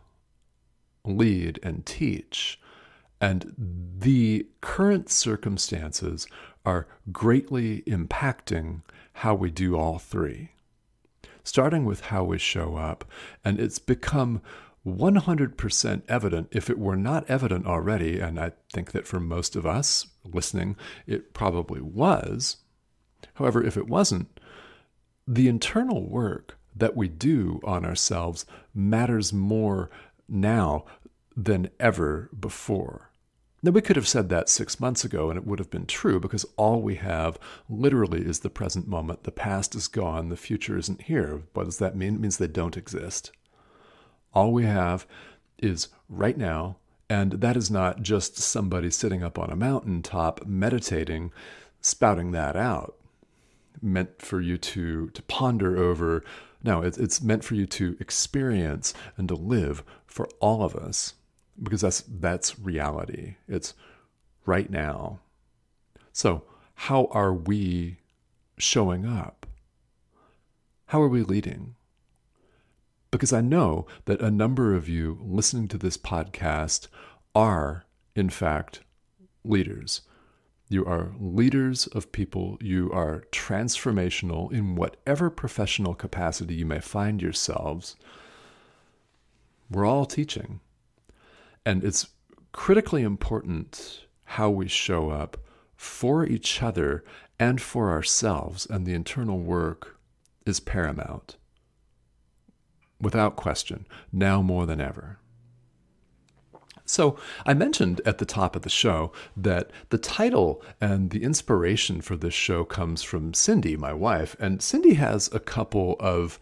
lead 1.05 1.59
and 1.65 1.85
teach. 1.85 2.61
And 3.21 3.53
the 3.99 4.47
current 4.61 5.11
circumstances 5.11 6.29
are 6.65 6.87
greatly 7.11 7.83
impacting 7.89 8.83
how 9.15 9.35
we 9.35 9.51
do 9.51 9.77
all 9.77 9.99
three. 9.99 10.51
Starting 11.43 11.85
with 11.85 12.03
how 12.03 12.23
we 12.23 12.39
show 12.39 12.77
up, 12.77 13.05
and 13.45 13.59
it's 13.59 13.81
become 13.81 14.41
100% 14.87 16.03
evident 16.09 16.49
if 16.51 16.69
it 16.69 16.79
were 16.79 16.97
not 16.97 17.29
evident 17.31 17.67
already, 17.67 18.19
and 18.19 18.39
I 18.39 18.53
think 18.73 18.93
that 18.93 19.07
for 19.07 19.21
most 19.21 19.55
of 19.55 19.65
us 19.65 20.07
listening, 20.25 20.77
it 21.07 21.33
probably 21.35 21.81
was. 21.81 22.57
However, 23.35 23.63
if 23.63 23.77
it 23.77 23.87
wasn't, 23.87 24.41
the 25.27 25.49
internal 25.49 26.09
work 26.09 26.59
that 26.75 26.97
we 26.97 27.09
do 27.09 27.61
on 27.65 27.85
ourselves 27.85 28.45
matters 28.75 29.33
more 29.33 29.91
now 30.29 30.85
than 31.37 31.71
ever 31.79 32.29
before. 32.39 33.11
Now, 33.63 33.71
we 33.71 33.81
could 33.81 33.95
have 33.95 34.09
said 34.09 34.29
that 34.29 34.49
six 34.49 34.81
months 34.81 35.05
ago 35.05 35.31
and 35.31 35.39
it 35.39 35.47
would 35.47 35.61
have 35.61 35.71
been 35.71 35.87
true 35.87 36.19
because 36.19 36.45
all 36.57 36.83
we 36.83 36.97
have 36.97 37.39
literally 37.69 38.23
is 38.23 38.41
the 38.41 38.51
present 38.51 38.89
moment. 38.89 39.23
The 39.23 39.31
past 39.31 39.77
is 39.77 39.87
gone, 39.87 40.31
the 40.31 40.37
future 40.37 40.77
isn't 40.77 41.03
here. 41.03 41.43
What 41.53 41.67
does 41.67 41.79
that 41.79 41.95
mean? 41.95 42.17
It 42.17 42.21
means 42.21 42.39
they 42.39 42.49
don't 42.49 42.77
exist. 42.77 43.31
All 44.35 44.53
we 44.53 44.65
have 44.65 45.07
is 45.59 45.89
right 46.09 46.37
now, 46.37 46.77
and 47.09 47.33
that 47.33 47.57
is 47.57 47.71
not 47.71 48.03
just 48.03 48.37
somebody 48.37 48.91
sitting 48.91 49.23
up 49.23 49.39
on 49.39 49.51
a 49.51 49.57
mountaintop 49.57 50.47
meditating, 50.47 51.31
spouting 51.81 52.33
that 52.33 52.57
out, 52.57 52.97
meant 53.81 54.23
for 54.23 54.41
you 54.41 54.57
to, 54.59 55.09
to 55.11 55.23
ponder 55.23 55.77
over. 55.77 56.25
No, 56.63 56.83
it's, 56.83 56.99
it's 56.99 57.21
meant 57.21 57.45
for 57.45 57.55
you 57.55 57.67
to 57.67 57.97
experience 58.01 58.95
and 59.17 59.29
to 59.29 59.35
live 59.35 59.83
for 60.07 60.29
all 60.41 60.63
of 60.63 60.75
us 60.77 61.15
because 61.61 61.81
that's 61.81 62.03
that's 62.03 62.59
reality. 62.59 63.37
It's 63.49 63.75
right 64.47 64.71
now. 64.71 65.21
So, 66.13 66.45
how 66.75 67.07
are 67.11 67.33
we 67.33 67.99
showing 68.59 69.07
up? 69.07 69.47
How 70.87 71.03
are 71.03 71.09
we 71.09 71.23
leading? 71.23 71.75
Because 73.13 73.33
I 73.33 73.43
know 73.43 73.87
that 74.07 74.21
a 74.21 74.31
number 74.31 74.75
of 74.75 74.89
you 74.89 75.19
listening 75.23 75.69
to 75.69 75.79
this 75.79 75.97
podcast 75.97 76.89
are, 77.35 77.85
in 78.17 78.31
fact, 78.31 78.81
leaders. 79.45 80.01
You 80.71 80.87
are 80.87 81.13
leaders 81.21 81.87
of 81.89 82.11
people. 82.11 82.57
You 82.63 82.91
are 82.91 83.25
transformational 83.31 84.51
in 84.51 84.75
whatever 84.75 85.29
professional 85.29 85.95
capacity 85.95 86.55
you 86.55 86.65
may 86.65 86.81
find 86.81 87.21
yourselves. 87.21 87.97
We're 89.71 89.85
all 89.85 90.07
teaching. 90.07 90.61
And 91.67 91.85
it's 91.85 92.09
critically 92.53 93.03
important 93.03 94.07
how 94.25 94.49
we 94.49 94.69
show 94.69 95.11
up 95.11 95.37
for 95.77 96.25
each 96.25 96.63
other 96.63 97.05
and 97.39 97.61
for 97.61 97.91
ourselves, 97.91 98.67
and 98.67 98.87
the 98.87 98.95
internal 98.95 99.39
work 99.39 99.99
is 100.47 100.61
paramount. 100.61 101.37
Without 103.03 103.37
question, 103.37 103.87
now 104.13 104.41
more 104.41 104.65
than 104.65 104.81
ever. 104.81 105.19
So, 106.85 107.19
I 107.45 107.55
mentioned 107.55 108.01
at 108.05 108.19
the 108.19 108.25
top 108.25 108.57
of 108.57 108.63
the 108.63 108.69
show 108.69 109.13
that 109.37 109.71
the 109.91 109.99
title 109.99 110.63
and 110.81 111.11
the 111.11 111.23
inspiration 111.23 112.01
for 112.01 112.17
this 112.17 112.35
show 112.35 112.65
comes 112.65 113.03
from 113.03 113.35
Cindy, 113.35 113.77
my 113.77 113.93
wife. 113.93 114.37
And 114.39 114.63
Cindy 114.63 114.95
has 114.95 115.29
a 115.33 115.41
couple 115.41 115.97
of 116.01 116.39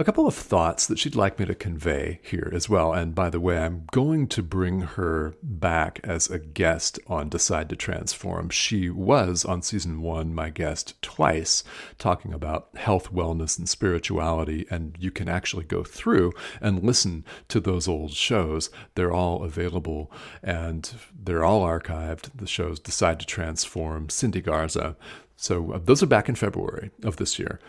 a 0.00 0.04
couple 0.04 0.26
of 0.26 0.34
thoughts 0.34 0.86
that 0.86 0.98
she'd 0.98 1.14
like 1.14 1.38
me 1.38 1.44
to 1.44 1.54
convey 1.54 2.20
here 2.22 2.50
as 2.54 2.70
well. 2.70 2.94
And 2.94 3.14
by 3.14 3.28
the 3.28 3.38
way, 3.38 3.58
I'm 3.58 3.84
going 3.92 4.28
to 4.28 4.42
bring 4.42 4.80
her 4.80 5.34
back 5.42 6.00
as 6.02 6.30
a 6.30 6.38
guest 6.38 6.98
on 7.06 7.28
Decide 7.28 7.68
to 7.68 7.76
Transform. 7.76 8.48
She 8.48 8.88
was 8.88 9.44
on 9.44 9.60
season 9.60 10.00
one 10.00 10.34
my 10.34 10.48
guest 10.48 11.00
twice, 11.02 11.62
talking 11.98 12.32
about 12.32 12.70
health, 12.76 13.12
wellness, 13.12 13.58
and 13.58 13.68
spirituality. 13.68 14.66
And 14.70 14.96
you 14.98 15.10
can 15.10 15.28
actually 15.28 15.64
go 15.64 15.84
through 15.84 16.32
and 16.62 16.82
listen 16.82 17.22
to 17.48 17.60
those 17.60 17.86
old 17.86 18.12
shows. 18.12 18.70
They're 18.94 19.12
all 19.12 19.44
available 19.44 20.10
and 20.42 20.90
they're 21.14 21.44
all 21.44 21.60
archived. 21.60 22.30
The 22.34 22.46
shows 22.46 22.80
Decide 22.80 23.20
to 23.20 23.26
Transform, 23.26 24.08
Cindy 24.08 24.40
Garza. 24.40 24.96
So 25.36 25.72
uh, 25.72 25.80
those 25.82 26.02
are 26.02 26.06
back 26.06 26.28
in 26.28 26.34
February 26.34 26.90
of 27.02 27.16
this 27.16 27.38
year 27.38 27.60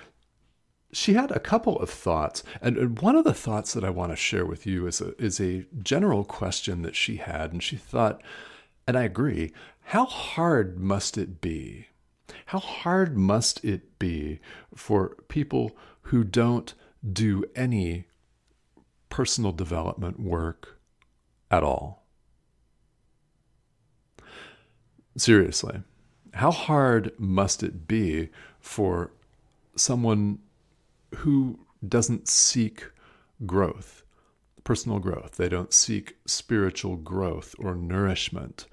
she 0.94 1.14
had 1.14 1.32
a 1.32 1.40
couple 1.40 1.80
of 1.80 1.90
thoughts, 1.90 2.44
and 2.62 3.00
one 3.00 3.16
of 3.16 3.24
the 3.24 3.34
thoughts 3.34 3.74
that 3.74 3.84
I 3.84 3.90
want 3.90 4.12
to 4.12 4.16
share 4.16 4.46
with 4.46 4.66
you 4.66 4.88
is 4.88 5.02
a 5.02 5.20
is 5.22 5.40
a 5.40 5.66
general 5.82 6.24
question 6.24 6.82
that 6.82 6.96
she 6.96 7.18
had, 7.18 7.52
and 7.54 7.64
she 7.64 7.78
thought, 7.78 8.22
and 8.88 8.98
I 8.98 9.04
agree, 9.04 9.54
how 9.86 10.06
hard 10.06 10.80
must 10.80 11.18
it 11.18 11.42
be? 11.42 11.88
How 12.48 12.60
hard 12.60 13.18
must 13.18 13.64
it 13.64 14.00
be 14.00 14.40
for 14.76 15.18
people 15.28 15.76
who 16.04 16.24
don't 16.24 16.74
do 17.12 17.46
any 17.56 18.08
personal 19.10 19.52
development 19.52 20.20
work 20.20 20.80
at 21.50 21.64
all? 21.64 22.06
Seriously, 25.18 25.82
how 26.34 26.52
hard 26.52 27.12
must 27.18 27.64
it 27.64 27.88
be 27.88 28.30
for 28.60 29.12
someone 29.76 30.40
who 31.16 31.60
doesn't 31.88 32.28
seek 32.28 32.86
growth, 33.46 34.04
personal 34.64 35.00
growth. 35.00 35.34
They 35.38 35.50
don't 35.50 35.74
seek 35.74 36.18
spiritual 36.26 36.98
growth 36.98 37.56
or 37.60 37.76
nourishment 37.76 38.68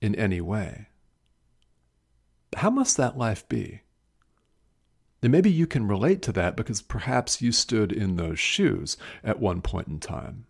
in 0.00 0.14
any 0.14 0.40
way. 0.40 0.88
How 2.56 2.70
must 2.70 2.96
that 2.96 3.16
life 3.16 3.48
be? 3.48 3.80
And 5.22 5.30
maybe 5.30 5.50
you 5.50 5.66
can 5.66 5.86
relate 5.86 6.20
to 6.22 6.32
that 6.32 6.56
because 6.56 6.82
perhaps 6.82 7.40
you 7.40 7.52
stood 7.52 7.92
in 7.92 8.16
those 8.16 8.40
shoes 8.40 8.96
at 9.22 9.38
one 9.38 9.62
point 9.62 9.86
in 9.86 10.00
time. 10.00 10.46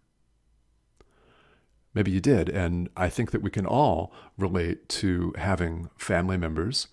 Maybe 1.94 2.10
you 2.10 2.20
did, 2.20 2.48
and 2.48 2.88
I 2.96 3.10
think 3.10 3.32
that 3.32 3.42
we 3.42 3.50
can 3.50 3.66
all 3.66 4.14
relate 4.38 4.88
to 4.88 5.34
having 5.36 5.90
family 5.98 6.38
members 6.38 6.88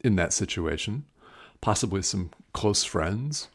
in 0.00 0.16
that 0.16 0.34
situation 0.34 1.06
possibly 1.64 2.02
some 2.02 2.30
close 2.54 2.84
friends. 2.84 3.48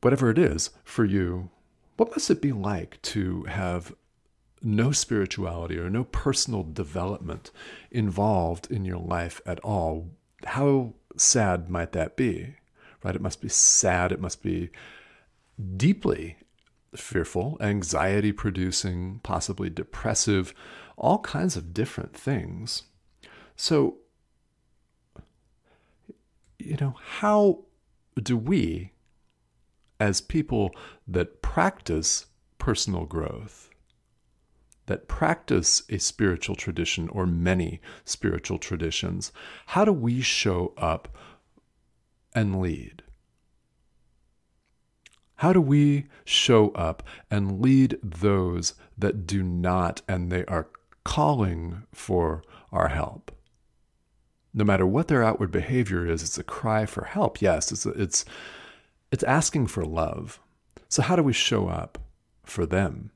Whatever 0.00 0.30
it 0.30 0.38
is 0.38 0.70
for 0.82 1.04
you, 1.04 1.50
what 1.96 2.10
must 2.10 2.30
it 2.30 2.42
be 2.42 2.52
like 2.52 3.00
to 3.02 3.44
have 3.44 3.94
no 4.62 4.90
spirituality 4.90 5.78
or 5.78 5.88
no 5.88 6.04
personal 6.04 6.64
development 6.64 7.52
involved 7.92 8.70
in 8.70 8.84
your 8.84 8.98
life 8.98 9.40
at 9.46 9.60
all? 9.60 10.10
How 10.44 10.94
sad 11.16 11.68
might 11.68 11.92
that 11.92 12.16
be? 12.16 12.54
Right? 13.04 13.14
It 13.14 13.20
must 13.20 13.40
be 13.40 13.48
sad. 13.48 14.10
It 14.10 14.20
must 14.20 14.42
be 14.42 14.70
deeply 15.76 16.36
fearful, 16.96 17.56
anxiety 17.60 18.32
producing, 18.32 19.20
possibly 19.22 19.70
depressive, 19.70 20.54
all 20.96 21.18
kinds 21.18 21.56
of 21.56 21.74
different 21.74 22.14
things. 22.14 22.84
So, 23.56 23.98
you 26.58 26.76
know, 26.80 26.94
how 26.98 27.64
do 28.20 28.36
we, 28.36 28.92
as 30.00 30.20
people 30.20 30.70
that 31.06 31.40
practice 31.42 32.26
personal 32.58 33.06
growth, 33.06 33.70
that 34.86 35.06
practice 35.06 35.82
a 35.88 35.98
spiritual 35.98 36.56
tradition 36.56 37.08
or 37.10 37.26
many 37.26 37.80
spiritual 38.04 38.58
traditions, 38.58 39.32
how 39.66 39.84
do 39.84 39.92
we 39.92 40.20
show 40.20 40.72
up 40.76 41.16
and 42.34 42.60
lead? 42.60 43.02
How 45.36 45.52
do 45.52 45.60
we 45.60 46.06
show 46.24 46.70
up 46.70 47.04
and 47.30 47.60
lead 47.60 47.98
those 48.02 48.74
that 48.96 49.26
do 49.26 49.42
not 49.42 50.02
and 50.08 50.32
they 50.32 50.44
are 50.46 50.68
calling 51.04 51.84
for 51.92 52.42
our 52.72 52.88
help? 52.88 53.37
No 54.54 54.64
matter 54.64 54.86
what 54.86 55.08
their 55.08 55.22
outward 55.22 55.50
behavior 55.50 56.06
is, 56.06 56.22
it's 56.22 56.38
a 56.38 56.44
cry 56.44 56.86
for 56.86 57.04
help. 57.04 57.40
Yes, 57.42 57.70
it's 57.72 57.86
it's 57.86 58.24
it's 59.10 59.24
asking 59.24 59.66
for 59.68 59.84
love. 59.84 60.40
So 60.88 61.02
how 61.02 61.16
do 61.16 61.22
we 61.22 61.32
show 61.32 61.68
up 61.68 61.98
for 62.44 62.66
them? 62.66 63.10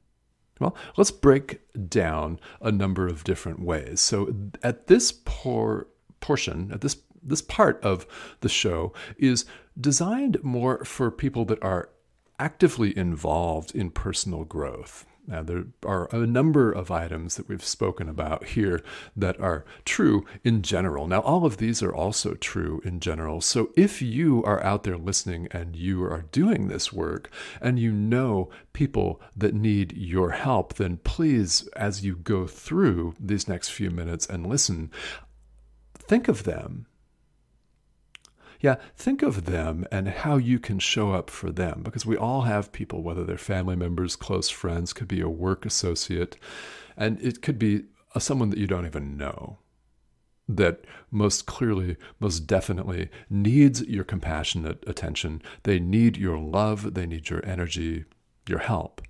Well, 0.61 0.77
let's 0.97 1.11
break 1.11 1.61
down 1.89 2.39
a 2.61 2.71
number 2.71 3.07
of 3.07 3.25
different 3.25 3.61
ways. 3.61 4.01
So 4.01 4.35
at 4.63 4.87
this 4.87 5.11
por- 5.13 5.89
portion, 6.21 6.71
at 6.73 6.83
this 6.83 6.97
this 7.23 7.43
part 7.43 7.83
of 7.83 8.07
the 8.41 8.49
show 8.49 8.93
is 9.17 9.45
designed 9.81 10.43
more 10.43 10.85
for 10.85 11.11
people 11.11 11.45
that 11.47 11.63
are 11.63 11.91
actively 12.39 12.97
involved 12.97 13.75
in 13.75 13.91
personal 13.91 14.45
growth. 14.45 15.07
Now, 15.27 15.43
there 15.43 15.67
are 15.87 16.09
a 16.11 16.27
number 16.27 16.73
of 16.73 16.91
items 16.91 17.37
that 17.37 17.49
we've 17.49 17.65
spoken 17.65 18.09
about 18.09 18.45
here 18.45 18.83
that 19.17 19.39
are 19.41 19.65
true 19.85 20.27
in 20.43 20.63
general. 20.63 21.07
Now, 21.07 21.21
all 21.21 21.47
of 21.47 21.59
these 21.59 21.81
are 21.81 21.95
also 21.95 22.35
true 22.35 22.83
in 22.85 22.99
general. 22.99 23.41
So, 23.41 23.71
if 23.77 24.03
you 24.03 24.43
are 24.43 24.63
out 24.65 24.83
there 24.83 24.97
listening 24.97 25.47
and 25.53 25.77
you 25.77 26.03
are 26.03 26.25
doing 26.33 26.67
this 26.67 26.93
work 26.93 27.31
and 27.61 27.79
you 27.79 27.93
know 27.93 28.51
people 28.73 29.21
that 29.37 29.55
need 29.55 29.97
your 29.97 30.31
help, 30.31 30.75
then 30.75 30.97
please, 30.99 31.69
as 31.77 32.05
you 32.05 32.17
go 32.17 32.49
through 32.49 33.15
these 33.21 33.47
next 33.47 33.69
few 33.69 33.93
minutes 33.93 34.27
and 34.27 34.47
listen, 34.47 34.91
think 35.99 36.27
of 36.27 36.43
them 36.43 36.87
yeah, 38.63 38.77
think 38.97 39.23
of 39.23 39.45
them 39.45 39.85
and 39.91 40.09
how 40.09 40.37
you 40.37 40.61
can 40.61 40.79
show 40.79 41.13
up 41.13 41.29
for 41.29 41.51
them 41.51 41.81
because 41.83 42.07
we 42.07 42.17
all 42.17 42.43
have 42.43 42.71
people, 42.71 43.03
whether 43.03 43.25
they're 43.25 43.37
family 43.37 43.75
members, 43.75 44.15
close 44.15 44.49
friends, 44.49 44.93
could 44.93 45.09
be 45.09 45.21
a 45.21 45.29
work 45.29 45.67
associate, 45.67 46.37
and 46.97 47.21
it 47.21 47.43
could 47.43 47.59
be 47.59 47.83
a, 48.15 48.21
someone 48.21 48.51
that 48.51 48.61
you 48.61 48.69
don't 48.69 48.87
even 48.87 49.17
know 49.17 49.59
that 50.49 50.85
most 51.11 51.47
clearly, 51.47 51.97
most 52.21 52.47
definitely 52.47 53.09
needs 53.29 53.83
your 53.83 54.05
compassionate 54.05 54.85
attention. 54.87 55.43
They 55.65 55.81
need 55.81 56.17
your 56.17 56.39
love, 56.39 56.95
they 56.95 57.07
need 57.07 57.31
your 57.31 57.45
energy, 57.45 58.05
your 58.49 58.61
help. 58.61 59.03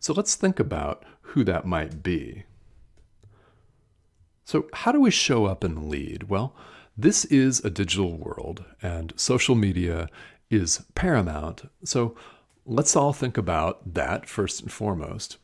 So 0.00 0.12
let's 0.12 0.34
think 0.34 0.58
about 0.58 1.04
who 1.20 1.44
that 1.44 1.64
might 1.64 2.02
be. 2.02 2.42
So, 4.44 4.66
how 4.72 4.90
do 4.90 5.00
we 5.00 5.12
show 5.12 5.46
up 5.46 5.62
and 5.62 5.88
lead? 5.88 6.24
Well, 6.24 6.54
this 7.02 7.24
is 7.26 7.64
a 7.64 7.70
digital 7.70 8.16
world, 8.16 8.64
and 8.80 9.12
social 9.16 9.54
media 9.54 10.08
is 10.50 10.84
paramount. 10.94 11.68
So, 11.84 12.16
let's 12.64 12.94
all 12.94 13.12
think 13.12 13.36
about 13.36 13.94
that 13.94 14.28
first 14.28 14.62
and 14.62 14.70
foremost. 14.70 15.38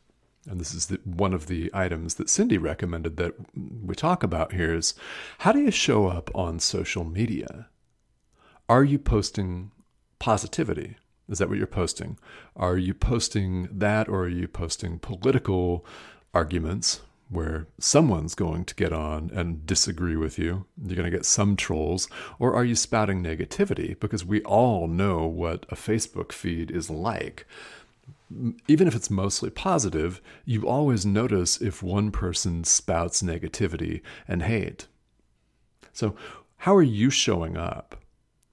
And 0.49 0.59
this 0.59 0.73
is 0.73 0.87
the, 0.87 0.99
one 1.03 1.33
of 1.33 1.47
the 1.47 1.69
items 1.73 2.15
that 2.15 2.29
Cindy 2.29 2.57
recommended 2.57 3.17
that 3.17 3.33
we 3.85 3.93
talk 3.93 4.23
about 4.23 4.53
here 4.53 4.73
is 4.73 4.93
how 5.39 5.51
do 5.51 5.59
you 5.59 5.71
show 5.71 6.07
up 6.07 6.31
on 6.33 6.59
social 6.59 7.03
media? 7.03 7.67
Are 8.67 8.83
you 8.83 8.97
posting 8.97 9.71
positivity? 10.17 10.95
Is 11.27 11.39
that 11.39 11.49
what 11.49 11.57
you're 11.57 11.67
posting? 11.67 12.17
Are 12.55 12.77
you 12.77 12.93
posting 12.93 13.67
that 13.71 14.07
or 14.07 14.21
are 14.23 14.29
you 14.29 14.47
posting 14.47 14.97
political 14.97 15.85
arguments 16.33 17.01
where 17.29 17.67
someone's 17.79 18.33
going 18.35 18.65
to 18.65 18.75
get 18.75 18.91
on 18.91 19.29
and 19.33 19.65
disagree 19.65 20.15
with 20.15 20.39
you? 20.39 20.65
You're 20.83 20.95
going 20.95 21.09
to 21.09 21.15
get 21.15 21.25
some 21.25 21.55
trolls. 21.55 22.07
Or 22.39 22.55
are 22.55 22.65
you 22.65 22.75
spouting 22.75 23.23
negativity? 23.23 23.99
Because 23.99 24.25
we 24.25 24.41
all 24.43 24.87
know 24.87 25.25
what 25.25 25.65
a 25.69 25.75
Facebook 25.75 26.31
feed 26.31 26.71
is 26.71 26.89
like. 26.89 27.45
Even 28.67 28.87
if 28.87 28.95
it's 28.95 29.09
mostly 29.09 29.49
positive, 29.49 30.21
you 30.45 30.67
always 30.67 31.05
notice 31.05 31.61
if 31.61 31.83
one 31.83 32.11
person 32.11 32.63
spouts 32.63 33.21
negativity 33.21 34.01
and 34.27 34.43
hate. 34.43 34.87
So, 35.93 36.15
how 36.57 36.75
are 36.75 36.83
you 36.83 37.09
showing 37.09 37.57
up? 37.57 37.95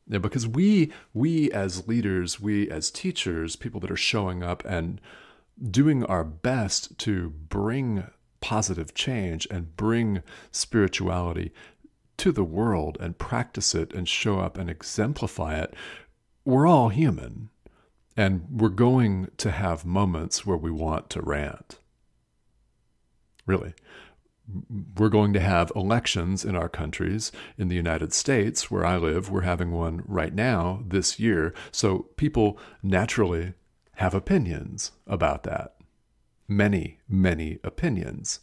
Yeah, 0.09 0.19
because 0.19 0.47
we 0.47 0.93
we 1.13 1.51
as 1.51 1.89
leaders, 1.89 2.41
we 2.41 2.71
as 2.71 2.91
teachers, 2.91 3.57
people 3.57 3.81
that 3.81 3.91
are 3.91 3.97
showing 3.97 4.43
up 4.43 4.65
and 4.65 5.01
doing 5.71 6.05
our 6.05 6.25
best 6.25 6.97
to 7.01 7.31
bring 7.31 8.05
positive 8.41 8.95
change 8.95 9.47
and 9.51 9.77
bring 9.77 10.23
spirituality 10.51 11.53
to 12.19 12.33
the 12.33 12.45
world 12.45 12.97
and 13.01 13.19
practice 13.19 13.75
it 13.75 13.93
and 13.93 14.09
show 14.09 14.41
up 14.41 14.57
and 14.57 14.71
exemplify 14.71 15.59
it, 15.59 15.75
we're 16.45 16.67
all 16.67 16.89
human. 16.89 17.51
And 18.17 18.47
we're 18.51 18.71
going 18.71 19.29
to 19.37 19.51
have 19.51 19.85
moments 19.85 20.47
where 20.47 20.57
we 20.57 20.71
want 20.71 21.11
to 21.11 21.21
rant. 21.21 21.79
Really 23.45 23.75
we're 24.97 25.09
going 25.09 25.33
to 25.33 25.41
have 25.41 25.73
elections 25.75 26.45
in 26.45 26.55
our 26.55 26.69
countries. 26.69 27.33
In 27.59 27.69
the 27.69 27.75
United 27.75 28.13
States, 28.13 28.71
where 28.71 28.87
I 28.87 28.97
live, 28.97 29.31
we're 29.31 29.43
having 29.43 29.73
one 29.73 30.03
right 30.07 30.35
now 30.35 30.83
this 30.87 31.19
year. 31.19 31.53
So 31.73 32.07
people 32.17 32.59
naturally 32.83 33.55
have 33.97 34.15
opinions 34.15 34.93
about 35.07 35.43
that. 35.45 35.76
Many, 36.49 36.99
many 37.09 37.59
opinions. 37.65 38.41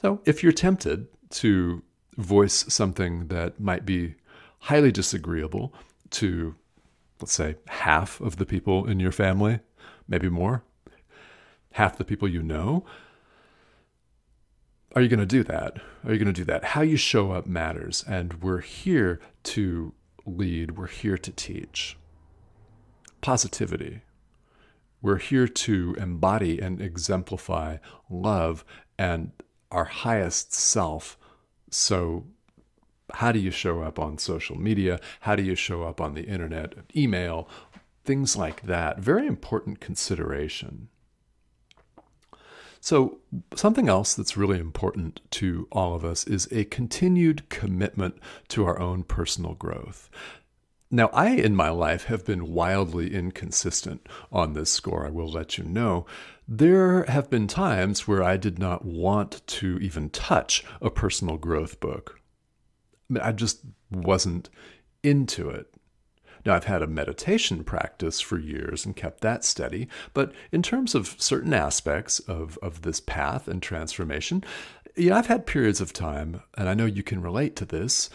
So 0.00 0.20
if 0.24 0.42
you're 0.42 0.52
tempted 0.52 1.08
to 1.30 1.82
voice 2.16 2.64
something 2.72 3.28
that 3.28 3.60
might 3.60 3.84
be 3.84 4.14
highly 4.60 4.92
disagreeable 4.92 5.74
to, 6.10 6.54
let's 7.20 7.32
say, 7.32 7.56
half 7.68 8.20
of 8.20 8.36
the 8.36 8.46
people 8.46 8.86
in 8.86 9.00
your 9.00 9.12
family, 9.12 9.60
maybe 10.08 10.28
more, 10.28 10.62
half 11.72 11.98
the 11.98 12.04
people 12.04 12.28
you 12.28 12.42
know, 12.42 12.84
are 14.94 15.02
you 15.02 15.08
going 15.08 15.20
to 15.20 15.26
do 15.26 15.42
that? 15.44 15.76
Are 16.04 16.12
you 16.12 16.18
going 16.18 16.32
to 16.32 16.40
do 16.40 16.44
that? 16.44 16.64
How 16.64 16.80
you 16.80 16.96
show 16.96 17.32
up 17.32 17.46
matters. 17.46 18.02
And 18.08 18.42
we're 18.42 18.62
here 18.62 19.20
to 19.44 19.92
lead, 20.24 20.78
we're 20.78 20.86
here 20.86 21.18
to 21.18 21.30
teach. 21.30 21.98
Positivity. 23.20 24.00
We're 25.02 25.18
here 25.18 25.46
to 25.46 25.94
embody 25.98 26.60
and 26.60 26.80
exemplify 26.80 27.78
love 28.10 28.64
and 28.98 29.32
our 29.70 29.84
highest 29.84 30.52
self. 30.54 31.18
So, 31.70 32.26
how 33.14 33.30
do 33.30 33.38
you 33.38 33.50
show 33.50 33.82
up 33.82 33.98
on 33.98 34.18
social 34.18 34.56
media? 34.58 34.98
How 35.20 35.36
do 35.36 35.42
you 35.42 35.54
show 35.54 35.84
up 35.84 36.00
on 36.00 36.14
the 36.14 36.24
internet, 36.24 36.74
email, 36.96 37.48
things 38.04 38.36
like 38.36 38.62
that? 38.62 38.98
Very 38.98 39.26
important 39.26 39.80
consideration. 39.80 40.88
So, 42.80 43.18
something 43.54 43.88
else 43.88 44.14
that's 44.14 44.36
really 44.36 44.58
important 44.58 45.20
to 45.32 45.66
all 45.72 45.94
of 45.94 46.04
us 46.04 46.24
is 46.24 46.48
a 46.52 46.64
continued 46.64 47.48
commitment 47.48 48.16
to 48.48 48.64
our 48.64 48.78
own 48.78 49.02
personal 49.02 49.54
growth. 49.54 50.08
Now, 50.90 51.10
I 51.12 51.30
in 51.30 51.56
my 51.56 51.68
life 51.70 52.04
have 52.04 52.24
been 52.24 52.52
wildly 52.52 53.12
inconsistent 53.12 54.08
on 54.30 54.52
this 54.52 54.70
score, 54.70 55.04
I 55.06 55.10
will 55.10 55.30
let 55.30 55.58
you 55.58 55.64
know. 55.64 56.06
There 56.46 57.02
have 57.04 57.28
been 57.28 57.48
times 57.48 58.06
where 58.06 58.22
I 58.22 58.36
did 58.36 58.58
not 58.58 58.84
want 58.84 59.44
to 59.46 59.78
even 59.78 60.10
touch 60.10 60.64
a 60.80 60.90
personal 60.90 61.38
growth 61.38 61.80
book. 61.80 62.20
I 63.20 63.32
just 63.32 63.62
wasn't 63.90 64.48
into 65.02 65.50
it. 65.50 65.74
Now, 66.44 66.54
I've 66.54 66.64
had 66.64 66.82
a 66.82 66.86
meditation 66.86 67.64
practice 67.64 68.20
for 68.20 68.38
years 68.38 68.86
and 68.86 68.94
kept 68.94 69.20
that 69.22 69.44
steady, 69.44 69.88
but 70.14 70.32
in 70.52 70.62
terms 70.62 70.94
of 70.94 71.20
certain 71.20 71.52
aspects 71.52 72.20
of, 72.20 72.56
of 72.62 72.82
this 72.82 73.00
path 73.00 73.48
and 73.48 73.60
transformation, 73.60 74.44
yeah, 74.96 75.16
I've 75.16 75.26
had 75.26 75.44
periods 75.44 75.80
of 75.80 75.92
time, 75.92 76.42
and 76.56 76.68
I 76.68 76.74
know 76.74 76.86
you 76.86 77.02
can 77.02 77.20
relate 77.20 77.56
to 77.56 77.64
this 77.64 78.08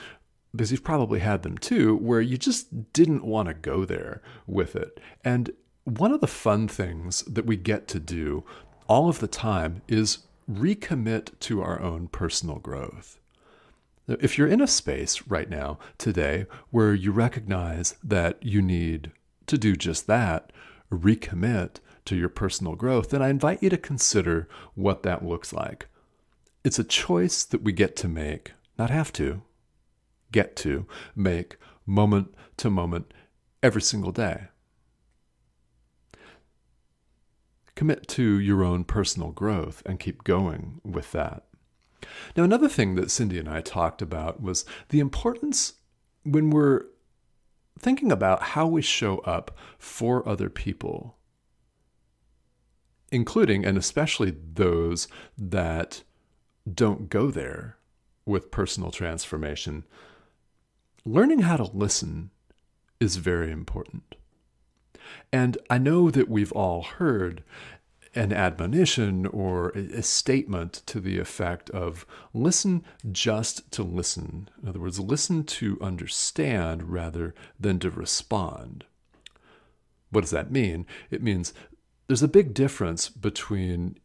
because 0.55 0.71
you've 0.71 0.83
probably 0.83 1.19
had 1.19 1.43
them 1.43 1.57
too, 1.57 1.95
where 1.97 2.21
you 2.21 2.37
just 2.37 2.93
didn't 2.93 3.23
want 3.23 3.47
to 3.47 3.53
go 3.53 3.85
there 3.85 4.21
with 4.45 4.75
it. 4.75 4.99
And 5.23 5.51
one 5.83 6.11
of 6.11 6.21
the 6.21 6.27
fun 6.27 6.67
things 6.67 7.21
that 7.23 7.45
we 7.45 7.55
get 7.55 7.87
to 7.89 7.99
do 7.99 8.43
all 8.87 9.09
of 9.09 9.19
the 9.19 9.27
time 9.27 9.81
is 9.87 10.19
recommit 10.51 11.39
to 11.39 11.61
our 11.61 11.81
own 11.81 12.07
personal 12.07 12.57
growth. 12.57 13.19
If 14.07 14.37
you're 14.37 14.47
in 14.47 14.61
a 14.61 14.67
space 14.67 15.25
right 15.27 15.49
now, 15.49 15.79
today, 15.97 16.45
where 16.69 16.93
you 16.93 17.11
recognize 17.11 17.95
that 18.03 18.43
you 18.43 18.61
need 18.61 19.11
to 19.47 19.57
do 19.57 19.75
just 19.75 20.07
that, 20.07 20.51
recommit 20.91 21.75
to 22.05 22.15
your 22.15 22.29
personal 22.29 22.75
growth, 22.75 23.11
then 23.11 23.21
I 23.21 23.29
invite 23.29 23.63
you 23.63 23.69
to 23.69 23.77
consider 23.77 24.49
what 24.75 25.03
that 25.03 25.23
looks 25.23 25.53
like. 25.53 25.87
It's 26.63 26.79
a 26.79 26.83
choice 26.83 27.43
that 27.45 27.63
we 27.63 27.71
get 27.71 27.95
to 27.97 28.07
make, 28.07 28.53
not 28.77 28.89
have 28.89 29.13
to, 29.13 29.43
get 30.31 30.55
to 30.57 30.85
make 31.15 31.57
moment 31.85 32.33
to 32.57 32.69
moment 32.69 33.13
every 33.61 33.81
single 33.81 34.11
day. 34.11 34.47
Commit 37.75 38.07
to 38.09 38.39
your 38.39 38.63
own 38.63 38.83
personal 38.83 39.31
growth 39.31 39.81
and 39.85 39.99
keep 39.99 40.23
going 40.23 40.81
with 40.83 41.11
that. 41.13 41.45
Now, 42.35 42.43
another 42.43 42.69
thing 42.69 42.95
that 42.95 43.11
Cindy 43.11 43.39
and 43.39 43.49
I 43.49 43.61
talked 43.61 44.01
about 44.01 44.41
was 44.41 44.65
the 44.89 44.99
importance 44.99 45.73
when 46.23 46.49
we're 46.49 46.85
thinking 47.79 48.11
about 48.11 48.43
how 48.43 48.67
we 48.67 48.81
show 48.81 49.19
up 49.19 49.55
for 49.77 50.27
other 50.27 50.49
people, 50.49 51.17
including 53.11 53.65
and 53.65 53.77
especially 53.77 54.35
those 54.53 55.07
that 55.37 56.03
don't 56.71 57.09
go 57.09 57.31
there 57.31 57.77
with 58.25 58.51
personal 58.51 58.91
transformation. 58.91 59.83
Learning 61.05 61.39
how 61.39 61.57
to 61.57 61.63
listen 61.63 62.29
is 62.99 63.15
very 63.15 63.51
important. 63.51 64.15
And 65.33 65.57
I 65.69 65.77
know 65.77 66.11
that 66.11 66.29
we've 66.29 66.51
all 66.51 66.83
heard 66.83 67.43
an 68.13 68.33
admonition 68.33 69.25
or 69.25 69.69
a 69.69 70.03
statement 70.03 70.83
to 70.85 70.99
the 70.99 71.17
effect 71.17 71.69
of 71.71 72.05
listen 72.33 72.83
just 73.11 73.71
to 73.71 73.83
listen. 73.83 74.49
In 74.61 74.69
other 74.69 74.79
words, 74.79 74.99
listen 74.99 75.43
to 75.45 75.79
understand 75.81 76.91
rather 76.91 77.33
than 77.59 77.79
to 77.79 77.89
respond. 77.89 78.83
What 80.11 80.21
does 80.21 80.31
that 80.31 80.51
mean? 80.51 80.85
It 81.09 81.23
means 81.23 81.53
there's 82.07 82.21
a 82.21 82.27
big 82.27 82.53
difference 82.53 83.09
between 83.09 83.97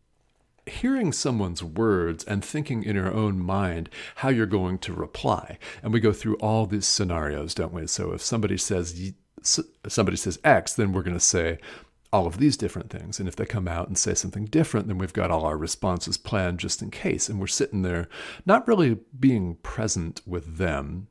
hearing 0.66 1.12
someone's 1.12 1.62
words 1.62 2.24
and 2.24 2.44
thinking 2.44 2.82
in 2.82 2.96
your 2.96 3.12
own 3.12 3.38
mind 3.38 3.88
how 4.16 4.28
you're 4.28 4.46
going 4.46 4.78
to 4.78 4.92
reply. 4.92 5.58
And 5.82 5.92
we 5.92 6.00
go 6.00 6.12
through 6.12 6.36
all 6.36 6.66
these 6.66 6.86
scenarios, 6.86 7.54
don't 7.54 7.72
we? 7.72 7.86
So 7.86 8.12
if 8.12 8.22
somebody 8.22 8.56
says 8.56 9.12
somebody 9.42 10.16
says 10.16 10.40
X, 10.42 10.74
then 10.74 10.92
we're 10.92 11.02
going 11.02 11.14
to 11.14 11.20
say 11.20 11.58
all 12.12 12.26
of 12.26 12.38
these 12.38 12.56
different 12.56 12.90
things. 12.90 13.18
And 13.20 13.28
if 13.28 13.36
they 13.36 13.44
come 13.44 13.68
out 13.68 13.88
and 13.88 13.98
say 13.98 14.14
something 14.14 14.46
different, 14.46 14.88
then 14.88 14.98
we've 14.98 15.12
got 15.12 15.30
all 15.30 15.44
our 15.44 15.56
responses 15.56 16.16
planned 16.16 16.58
just 16.58 16.82
in 16.82 16.90
case. 16.90 17.28
And 17.28 17.38
we're 17.38 17.46
sitting 17.46 17.82
there 17.82 18.08
not 18.44 18.66
really 18.66 18.98
being 19.18 19.56
present 19.56 20.20
with 20.26 20.56
them, 20.56 21.08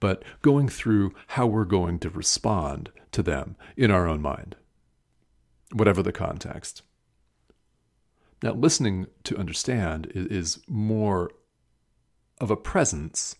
but 0.00 0.22
going 0.42 0.68
through 0.68 1.14
how 1.28 1.46
we're 1.46 1.64
going 1.64 1.98
to 2.00 2.10
respond 2.10 2.90
to 3.12 3.22
them 3.22 3.56
in 3.76 3.90
our 3.90 4.06
own 4.06 4.20
mind, 4.20 4.56
whatever 5.72 6.02
the 6.02 6.12
context. 6.12 6.82
Now, 8.42 8.52
listening 8.52 9.06
to 9.24 9.36
understand 9.36 10.12
is, 10.14 10.60
more 10.68 11.30
of 12.40 12.50
a 12.50 12.56
presence 12.56 13.34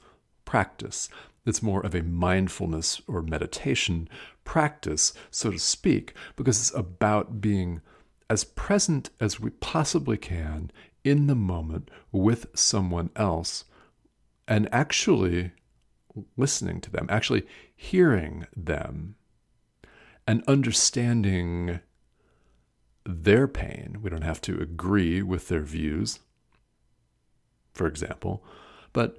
practice. 0.44 1.08
It's 1.46 1.62
more 1.62 1.84
of 1.86 1.94
a 1.94 2.02
mindfulness 2.02 3.00
or 3.06 3.22
meditation 3.22 4.08
practice, 4.44 5.12
so 5.30 5.52
to 5.52 5.58
speak, 5.58 6.14
because 6.36 6.58
it's 6.58 6.74
about 6.74 7.40
being 7.40 7.80
as 8.28 8.44
present 8.44 9.10
as 9.20 9.38
we 9.38 9.50
possibly 9.50 10.16
can 10.16 10.70
in 11.04 11.26
the 11.26 11.34
moment 11.34 11.90
with 12.12 12.46
someone 12.54 13.10
else 13.14 13.64
and 14.46 14.68
actually 14.72 15.52
listening 16.36 16.80
to 16.80 16.90
them, 16.90 17.06
actually 17.08 17.46
hearing 17.74 18.46
them 18.56 19.14
and 20.26 20.42
understanding 20.48 21.80
their 23.08 23.48
pain. 23.48 23.98
We 24.02 24.10
don't 24.10 24.22
have 24.22 24.42
to 24.42 24.60
agree 24.60 25.22
with 25.22 25.48
their 25.48 25.62
views, 25.62 26.20
for 27.72 27.86
example, 27.86 28.44
but 28.92 29.16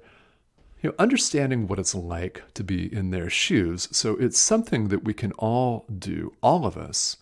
you 0.80 0.88
know, 0.88 0.94
understanding 0.98 1.66
what 1.66 1.80
it's 1.80 1.94
like 1.94 2.42
to 2.54 2.62
be 2.62 2.92
in 2.92 3.10
their 3.10 3.28
shoes. 3.28 3.88
So 3.90 4.16
it's 4.16 4.38
something 4.38 4.88
that 4.88 5.04
we 5.04 5.12
can 5.12 5.32
all 5.32 5.86
do. 5.98 6.32
All 6.40 6.64
of 6.64 6.76
us 6.76 7.16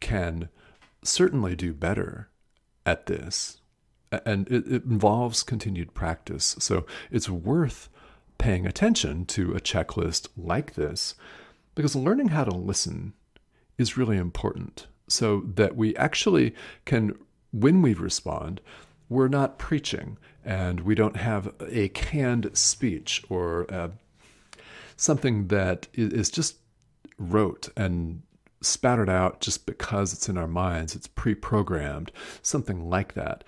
can 0.00 0.48
certainly 1.04 1.54
do 1.54 1.74
better 1.74 2.30
at 2.86 3.06
this. 3.06 3.60
And 4.10 4.48
it, 4.48 4.66
it 4.66 4.84
involves 4.84 5.42
continued 5.42 5.94
practice. 5.94 6.56
So 6.58 6.86
it's 7.10 7.28
worth 7.28 7.88
paying 8.38 8.66
attention 8.66 9.26
to 9.26 9.52
a 9.52 9.60
checklist 9.60 10.28
like 10.36 10.74
this 10.74 11.14
because 11.74 11.94
learning 11.94 12.28
how 12.28 12.44
to 12.44 12.54
listen 12.54 13.12
is 13.78 13.96
really 13.96 14.16
important 14.16 14.86
so 15.12 15.42
that 15.54 15.76
we 15.76 15.94
actually 15.96 16.54
can, 16.84 17.16
when 17.52 17.82
we 17.82 17.94
respond, 17.94 18.60
we're 19.08 19.28
not 19.28 19.58
preaching 19.58 20.16
and 20.44 20.80
we 20.80 20.94
don't 20.94 21.16
have 21.16 21.52
a 21.60 21.88
canned 21.88 22.50
speech 22.56 23.22
or 23.28 23.72
uh, 23.72 23.88
something 24.96 25.48
that 25.48 25.86
is 25.94 26.30
just 26.30 26.56
rote 27.18 27.68
and 27.76 28.22
spattered 28.60 29.10
out 29.10 29.40
just 29.40 29.66
because 29.66 30.12
it's 30.12 30.28
in 30.28 30.38
our 30.38 30.46
minds, 30.46 30.94
it's 30.94 31.06
pre 31.06 31.34
programmed, 31.34 32.10
something 32.40 32.88
like 32.88 33.14
that. 33.14 33.44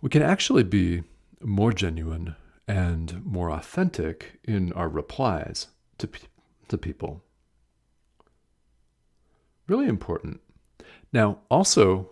We 0.00 0.08
can 0.08 0.22
actually 0.22 0.62
be 0.62 1.02
more 1.40 1.72
genuine 1.72 2.36
and 2.68 3.24
more 3.24 3.50
authentic 3.50 4.38
in 4.44 4.72
our 4.74 4.88
replies 4.88 5.68
to, 5.98 6.08
to 6.68 6.78
people. 6.78 7.22
Really 9.68 9.86
important. 9.86 10.40
Now, 11.12 11.38
also, 11.50 12.10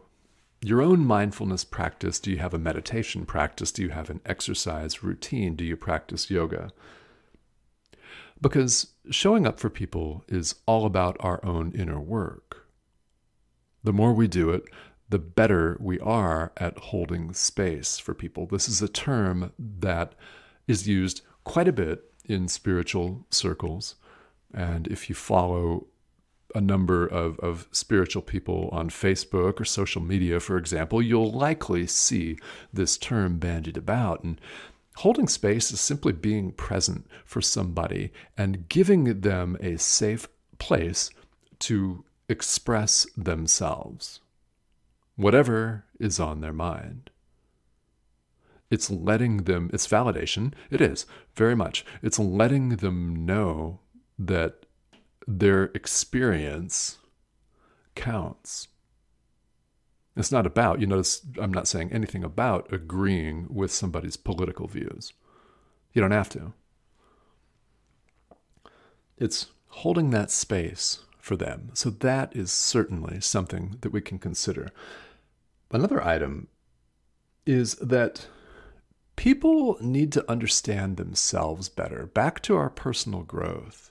your 0.63 0.83
own 0.83 1.05
mindfulness 1.05 1.65
practice. 1.65 2.21
Do 2.21 2.31
you 2.31 2.39
have 2.39 2.55
a 2.55 2.59
meditation 2.59 3.25
practice? 3.25 3.73
Do 3.73 3.83
you 3.83 3.91
have 3.91 4.11
an 4.11 4.21
exercise 4.27 5.03
routine? 5.03 5.57
Do 5.57 5.65
you 5.65 5.77
practice 5.77 6.31
yoga? 6.31 6.73
Because 8.41 8.89
showing 9.11 9.47
up 9.47 9.59
for 9.59 9.71
people 9.71 10.25
is 10.29 10.55
all 10.67 10.87
about 10.87 11.17
our 11.21 11.45
own 11.45 11.73
inner 11.73 12.01
work. 12.01 12.67
The 13.83 13.93
more 13.93 14.13
we 14.13 14.29
do 14.29 14.51
it, 14.51 14.65
the 15.09 15.19
better 15.19 15.77
we 15.81 15.99
are 16.01 16.53
at 16.57 16.79
holding 16.79 17.33
space 17.33 17.99
for 17.99 18.15
people. 18.15 18.47
This 18.47 18.69
is 18.69 18.81
a 18.81 18.89
term 18.89 19.53
that 19.59 20.15
is 20.69 20.87
used 20.87 21.23
quite 21.45 21.69
a 21.69 21.73
bit 21.73 22.05
in 22.27 22.49
spiritual 22.49 23.27
circles. 23.31 23.97
And 24.55 24.87
if 24.89 25.09
you 25.09 25.15
follow 25.15 25.87
a 26.55 26.61
number 26.61 27.07
of, 27.07 27.39
of 27.41 27.69
spiritual 27.73 28.23
people 28.23 28.69
on 28.73 28.91
Facebook 28.91 29.61
or 29.61 29.65
social 29.65 30.03
media, 30.03 30.41
for 30.41 30.57
example, 30.57 31.03
you'll 31.03 31.31
likely 31.31 31.87
see 31.87 32.39
this 32.73 32.97
term 32.97 33.39
bandied 33.39 33.77
about. 33.77 34.23
And 34.25 34.41
holding 34.97 35.29
space 35.29 35.71
is 35.73 35.81
simply 35.81 36.13
being 36.13 36.53
present 36.53 37.07
for 37.25 37.41
somebody 37.41 38.13
and 38.37 38.69
giving 38.69 39.21
them 39.21 39.57
a 39.61 39.79
safe 39.79 40.29
place 40.59 41.11
to 41.61 42.05
express 42.29 43.07
themselves, 43.17 44.21
whatever 45.17 45.85
is 45.99 46.21
on 46.21 46.41
their 46.41 46.53
mind. 46.53 47.11
It's 48.71 48.89
letting 48.89 49.39
them, 49.39 49.69
it's 49.73 49.89
validation. 49.89 50.53
It 50.71 50.81
is, 50.81 51.05
very 51.35 51.57
much. 51.57 51.85
It's 52.03 52.21
letting 52.21 52.77
them 52.77 53.27
know 53.27 53.81
that 54.17 54.60
their 55.27 55.65
experience 55.75 56.99
counts. 57.95 58.69
It's 60.17 60.33
not 60.33 60.47
about, 60.47 60.81
you 60.81 60.87
notice 60.87 61.23
I'm 61.41 61.53
not 61.53 61.69
saying 61.69 61.93
anything 61.93 62.25
about 62.25 62.73
agreeing 62.73 63.47
with 63.49 63.71
somebody's 63.71 64.17
political 64.17 64.67
views. 64.67 65.13
You 65.93 66.03
don't 66.03 66.11
have 66.11 66.29
to. 66.31 66.53
It's 69.17 69.47
holding 69.69 70.11
that 70.11 70.31
space 70.31 71.01
for 71.19 71.37
them. 71.37 71.71
So 71.75 71.91
that 71.91 72.35
is 72.35 72.51
certainly 72.51 73.21
something 73.21 73.77
that 73.83 73.93
we 73.93 74.01
can 74.01 74.19
consider. 74.19 74.71
Another 75.71 76.05
item 76.05 76.49
is 77.47 77.75
that 77.77 78.27
people 79.17 79.77
need 79.81 80.13
to 80.13 80.31
understand 80.31 80.97
themselves 80.97 81.69
better. 81.69 82.07
Back 82.07 82.43
to 82.43 82.57
our 82.57 82.71
personal 82.71 83.23
growth. 83.23 83.90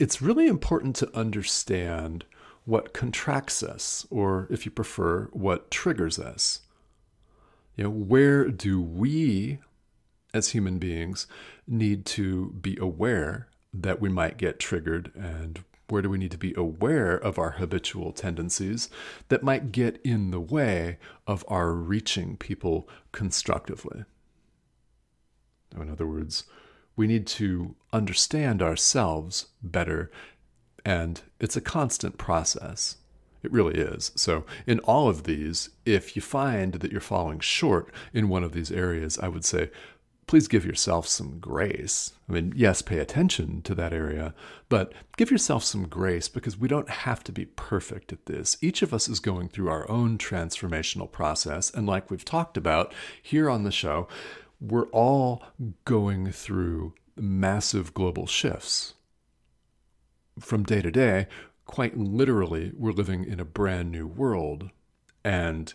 It's 0.00 0.22
really 0.22 0.46
important 0.46 0.96
to 0.96 1.14
understand 1.14 2.24
what 2.64 2.94
contracts 2.94 3.62
us, 3.62 4.06
or 4.08 4.46
if 4.48 4.64
you 4.64 4.72
prefer, 4.72 5.26
what 5.32 5.70
triggers 5.70 6.18
us. 6.18 6.60
You 7.76 7.84
know, 7.84 7.90
where 7.90 8.48
do 8.48 8.80
we, 8.80 9.58
as 10.32 10.48
human 10.48 10.78
beings, 10.78 11.26
need 11.66 12.06
to 12.06 12.52
be 12.52 12.78
aware 12.80 13.48
that 13.74 14.00
we 14.00 14.08
might 14.08 14.38
get 14.38 14.58
triggered 14.58 15.12
and 15.14 15.62
where 15.88 16.00
do 16.00 16.08
we 16.08 16.16
need 16.16 16.30
to 16.30 16.38
be 16.38 16.54
aware 16.56 17.16
of 17.16 17.38
our 17.38 17.50
habitual 17.52 18.12
tendencies 18.12 18.88
that 19.28 19.42
might 19.42 19.70
get 19.70 20.00
in 20.02 20.30
the 20.30 20.40
way 20.40 20.96
of 21.26 21.44
our 21.46 21.72
reaching 21.72 22.38
people 22.38 22.88
constructively? 23.12 24.04
In 25.78 25.90
other 25.90 26.06
words, 26.06 26.44
we 26.96 27.06
need 27.06 27.26
to 27.26 27.74
understand 27.92 28.62
ourselves 28.62 29.46
better, 29.62 30.10
and 30.84 31.20
it's 31.38 31.56
a 31.56 31.60
constant 31.60 32.18
process. 32.18 32.96
It 33.42 33.52
really 33.52 33.78
is. 33.78 34.12
So, 34.16 34.44
in 34.66 34.80
all 34.80 35.08
of 35.08 35.24
these, 35.24 35.70
if 35.86 36.14
you 36.14 36.20
find 36.20 36.74
that 36.74 36.92
you're 36.92 37.00
falling 37.00 37.40
short 37.40 37.90
in 38.12 38.28
one 38.28 38.44
of 38.44 38.52
these 38.52 38.70
areas, 38.70 39.18
I 39.18 39.28
would 39.28 39.44
say, 39.44 39.70
please 40.30 40.46
give 40.46 40.64
yourself 40.64 41.08
some 41.08 41.40
grace. 41.40 42.12
I 42.28 42.32
mean, 42.32 42.52
yes, 42.54 42.82
pay 42.82 42.98
attention 42.98 43.62
to 43.62 43.74
that 43.74 43.92
area, 43.92 44.32
but 44.68 44.92
give 45.16 45.28
yourself 45.28 45.64
some 45.64 45.88
grace 45.88 46.28
because 46.28 46.56
we 46.56 46.68
don't 46.68 46.88
have 46.88 47.24
to 47.24 47.32
be 47.32 47.46
perfect 47.46 48.12
at 48.12 48.26
this. 48.26 48.56
Each 48.62 48.80
of 48.82 48.94
us 48.94 49.08
is 49.08 49.18
going 49.18 49.48
through 49.48 49.70
our 49.70 49.90
own 49.90 50.18
transformational 50.18 51.10
process. 51.10 51.68
And 51.74 51.84
like 51.84 52.12
we've 52.12 52.24
talked 52.24 52.56
about 52.56 52.94
here 53.20 53.50
on 53.50 53.64
the 53.64 53.72
show, 53.72 54.06
we're 54.60 54.88
all 54.88 55.42
going 55.84 56.30
through 56.32 56.94
massive 57.16 57.94
global 57.94 58.26
shifts. 58.26 58.94
From 60.38 60.62
day 60.62 60.82
to 60.82 60.90
day, 60.90 61.26
quite 61.66 61.96
literally, 61.96 62.72
we're 62.76 62.92
living 62.92 63.24
in 63.24 63.40
a 63.40 63.44
brand 63.44 63.90
new 63.90 64.06
world. 64.06 64.70
And 65.24 65.72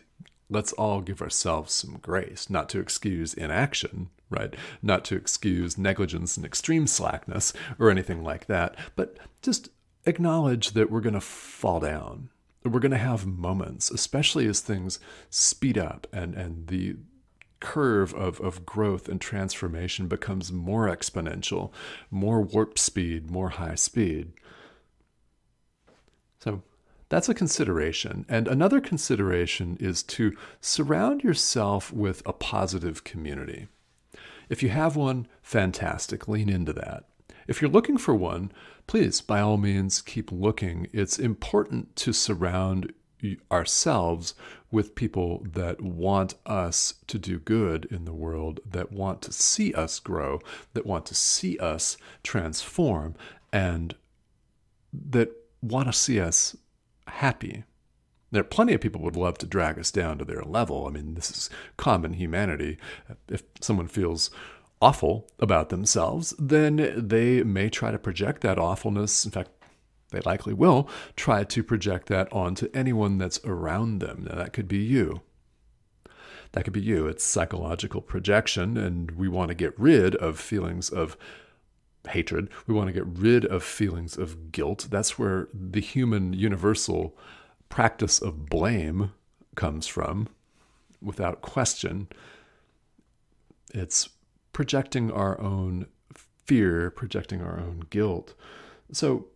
let's 0.49 0.73
all 0.73 1.01
give 1.01 1.21
ourselves 1.21 1.73
some 1.73 1.97
grace, 2.01 2.49
not 2.49 2.69
to 2.69 2.79
excuse 2.79 3.33
inaction, 3.33 4.09
right? 4.29 4.55
Not 4.81 5.05
to 5.05 5.15
excuse 5.15 5.77
negligence 5.77 6.37
and 6.37 6.45
extreme 6.45 6.87
slackness 6.87 7.53
or 7.79 7.89
anything 7.89 8.23
like 8.23 8.47
that, 8.47 8.75
but 8.95 9.17
just 9.41 9.69
acknowledge 10.05 10.71
that 10.71 10.91
we're 10.91 11.01
going 11.01 11.13
to 11.13 11.21
fall 11.21 11.79
down. 11.79 12.29
We're 12.63 12.79
going 12.79 12.91
to 12.91 12.97
have 12.97 13.27
moments, 13.27 13.91
especially 13.91 14.47
as 14.47 14.59
things 14.59 14.99
speed 15.29 15.77
up 15.77 16.07
and, 16.11 16.33
and 16.33 16.67
the, 16.67 16.95
curve 17.65 18.13
of, 18.13 18.39
of 18.41 18.63
growth 18.63 19.09
and 19.09 19.19
transformation 19.19 20.07
becomes 20.07 20.51
more 20.51 20.87
exponential, 20.87 21.71
more 22.11 22.39
warp 22.39 22.77
speed, 22.77 23.31
more 23.31 23.49
high 23.49 23.73
speed. 23.73 24.33
So 26.39 26.61
that's 27.09 27.27
a 27.27 27.33
consideration. 27.33 28.23
And 28.29 28.47
another 28.47 28.79
consideration 28.79 29.77
is 29.79 30.03
to 30.03 30.37
surround 30.61 31.23
yourself 31.23 31.91
with 31.91 32.21
a 32.27 32.33
positive 32.33 33.03
community. 33.03 33.67
If 34.47 34.61
you 34.61 34.69
have 34.69 34.95
one, 34.95 35.27
fantastic, 35.41 36.27
lean 36.27 36.49
into 36.49 36.73
that. 36.73 37.05
If 37.47 37.63
you're 37.63 37.71
looking 37.71 37.97
for 37.97 38.13
one, 38.13 38.51
please, 38.85 39.21
by 39.21 39.41
all 39.41 39.57
means, 39.57 40.03
keep 40.03 40.31
looking. 40.31 40.87
It's 40.93 41.17
important 41.17 41.95
to 41.95 42.13
surround 42.13 42.93
ourselves 43.51 44.33
with 44.71 44.95
people 44.95 45.45
that 45.53 45.81
want 45.81 46.35
us 46.45 46.95
to 47.07 47.17
do 47.17 47.39
good 47.39 47.85
in 47.85 48.05
the 48.05 48.13
world, 48.13 48.59
that 48.65 48.91
want 48.91 49.21
to 49.21 49.31
see 49.31 49.73
us 49.73 49.99
grow, 49.99 50.39
that 50.73 50.85
want 50.85 51.05
to 51.05 51.15
see 51.15 51.57
us 51.59 51.97
transform, 52.23 53.15
and 53.53 53.95
that 54.91 55.31
want 55.61 55.87
to 55.87 55.93
see 55.93 56.19
us 56.19 56.55
happy. 57.07 57.63
There 58.31 58.41
are 58.41 58.43
plenty 58.43 58.73
of 58.73 58.81
people 58.81 58.99
who 58.99 59.05
would 59.05 59.15
love 59.15 59.37
to 59.37 59.45
drag 59.45 59.79
us 59.79 59.91
down 59.91 60.17
to 60.17 60.25
their 60.25 60.41
level. 60.41 60.87
I 60.87 60.89
mean, 60.89 61.13
this 61.13 61.31
is 61.31 61.49
common 61.77 62.13
humanity. 62.13 62.77
If 63.29 63.43
someone 63.61 63.87
feels 63.87 64.29
awful 64.81 65.27
about 65.39 65.69
themselves, 65.69 66.33
then 66.37 66.93
they 66.97 67.43
may 67.43 67.69
try 67.69 67.91
to 67.91 67.97
project 67.97 68.41
that 68.41 68.59
awfulness. 68.59 69.23
In 69.23 69.31
fact, 69.31 69.49
They 70.11 70.21
likely 70.21 70.53
will 70.53 70.89
try 71.15 71.43
to 71.43 71.63
project 71.63 72.07
that 72.07 72.31
onto 72.31 72.69
anyone 72.73 73.17
that's 73.17 73.39
around 73.43 73.99
them. 73.99 74.27
Now, 74.29 74.35
that 74.35 74.53
could 74.53 74.67
be 74.67 74.77
you. 74.77 75.21
That 76.51 76.63
could 76.63 76.73
be 76.73 76.81
you. 76.81 77.07
It's 77.07 77.23
psychological 77.23 78.01
projection, 78.01 78.77
and 78.77 79.11
we 79.11 79.27
want 79.27 79.49
to 79.49 79.55
get 79.55 79.77
rid 79.79 80.15
of 80.15 80.39
feelings 80.39 80.89
of 80.89 81.17
hatred. 82.07 82.49
We 82.67 82.73
want 82.73 82.87
to 82.87 82.93
get 82.93 83.05
rid 83.05 83.45
of 83.45 83.63
feelings 83.63 84.17
of 84.17 84.51
guilt. 84.51 84.87
That's 84.89 85.17
where 85.19 85.49
the 85.53 85.81
human 85.81 86.33
universal 86.33 87.17
practice 87.67 88.21
of 88.21 88.45
blame 88.45 89.11
comes 89.55 89.87
from, 89.87 90.29
without 91.01 91.41
question. 91.41 92.07
It's 93.73 94.09
projecting 94.53 95.11
our 95.11 95.41
own 95.41 95.87
fear, 96.45 96.89
projecting 96.91 97.41
our 97.41 97.59
own 97.59 97.87
guilt. 97.89 98.33
So, 98.91 99.27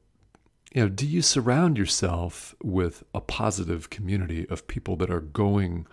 you 0.74 0.84
know, 0.84 0.90
do 0.90 1.06
you 1.06 1.22
surround 1.22 1.78
yourself 1.78 2.56
with 2.62 3.04
a 3.14 3.22
positive 3.22 3.90
community 3.90 4.48
of 4.50 4.68
people 4.68 4.96
that 4.98 5.10
are 5.10 5.20
going 5.20 5.88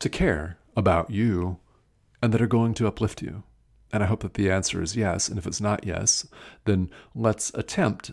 to 0.00 0.08
care 0.08 0.58
about 0.76 1.10
you 1.10 1.58
and 2.22 2.32
that 2.32 2.42
are 2.42 2.46
going 2.46 2.74
to 2.74 2.86
uplift 2.86 3.22
you? 3.22 3.42
And 3.92 4.02
I 4.02 4.06
hope 4.06 4.20
that 4.20 4.34
the 4.34 4.50
answer 4.50 4.82
is 4.82 4.96
yes. 4.96 5.28
And 5.28 5.38
if 5.38 5.46
it's 5.46 5.60
not 5.60 5.86
yes, 5.86 6.26
then 6.64 6.90
let's 7.14 7.52
attempt, 7.54 8.10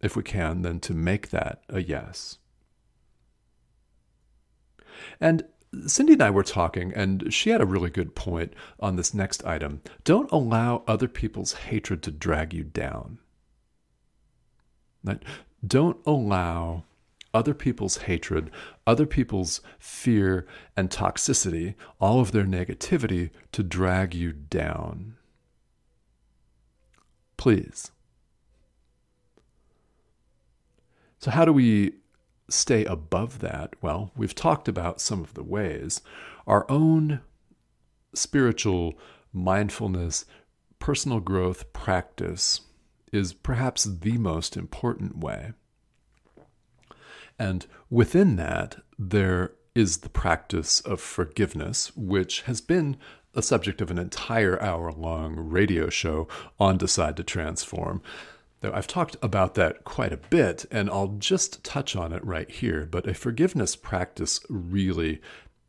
if 0.00 0.16
we 0.16 0.22
can, 0.22 0.62
then 0.62 0.80
to 0.80 0.94
make 0.94 1.30
that 1.30 1.62
a 1.68 1.80
yes. 1.80 2.38
And 5.20 5.44
Cindy 5.86 6.12
and 6.14 6.22
I 6.22 6.30
were 6.30 6.42
talking, 6.42 6.92
and 6.92 7.32
she 7.32 7.48
had 7.50 7.62
a 7.62 7.66
really 7.66 7.88
good 7.88 8.14
point 8.14 8.52
on 8.78 8.96
this 8.96 9.14
next 9.14 9.44
item. 9.46 9.80
Don't 10.04 10.30
allow 10.30 10.82
other 10.86 11.08
people's 11.08 11.52
hatred 11.54 12.02
to 12.02 12.10
drag 12.10 12.52
you 12.52 12.62
down. 12.62 13.18
Right? 15.04 15.22
Don't 15.66 15.98
allow 16.06 16.84
other 17.34 17.54
people's 17.54 17.98
hatred, 17.98 18.50
other 18.86 19.06
people's 19.06 19.60
fear 19.78 20.46
and 20.76 20.90
toxicity, 20.90 21.74
all 22.00 22.20
of 22.20 22.32
their 22.32 22.44
negativity 22.44 23.30
to 23.52 23.62
drag 23.62 24.14
you 24.14 24.32
down. 24.32 25.16
Please. 27.36 27.90
So, 31.18 31.30
how 31.30 31.44
do 31.44 31.52
we 31.52 31.94
stay 32.48 32.84
above 32.84 33.38
that? 33.38 33.74
Well, 33.80 34.10
we've 34.16 34.34
talked 34.34 34.68
about 34.68 35.00
some 35.00 35.22
of 35.22 35.34
the 35.34 35.42
ways. 35.42 36.02
Our 36.46 36.70
own 36.70 37.20
spiritual 38.14 38.94
mindfulness, 39.32 40.24
personal 40.78 41.20
growth 41.20 41.72
practice 41.72 42.60
is 43.12 43.32
perhaps 43.32 43.84
the 43.84 44.18
most 44.18 44.56
important 44.56 45.18
way. 45.18 45.52
And 47.38 47.66
within 47.90 48.36
that, 48.36 48.82
there 48.98 49.52
is 49.74 49.98
the 49.98 50.08
practice 50.08 50.80
of 50.80 51.00
forgiveness, 51.00 51.96
which 51.96 52.42
has 52.42 52.60
been 52.60 52.96
a 53.34 53.42
subject 53.42 53.80
of 53.80 53.90
an 53.90 53.98
entire 53.98 54.60
hour 54.62 54.92
long 54.92 55.36
radio 55.36 55.88
show 55.88 56.28
on 56.60 56.76
Decide 56.76 57.16
to 57.16 57.22
Transform. 57.22 58.02
Though 58.60 58.72
I've 58.72 58.86
talked 58.86 59.16
about 59.22 59.54
that 59.54 59.84
quite 59.84 60.12
a 60.12 60.18
bit, 60.18 60.66
and 60.70 60.88
I'll 60.90 61.16
just 61.18 61.64
touch 61.64 61.96
on 61.96 62.12
it 62.12 62.24
right 62.24 62.50
here. 62.50 62.86
But 62.90 63.08
a 63.08 63.14
forgiveness 63.14 63.74
practice 63.74 64.40
really 64.48 65.20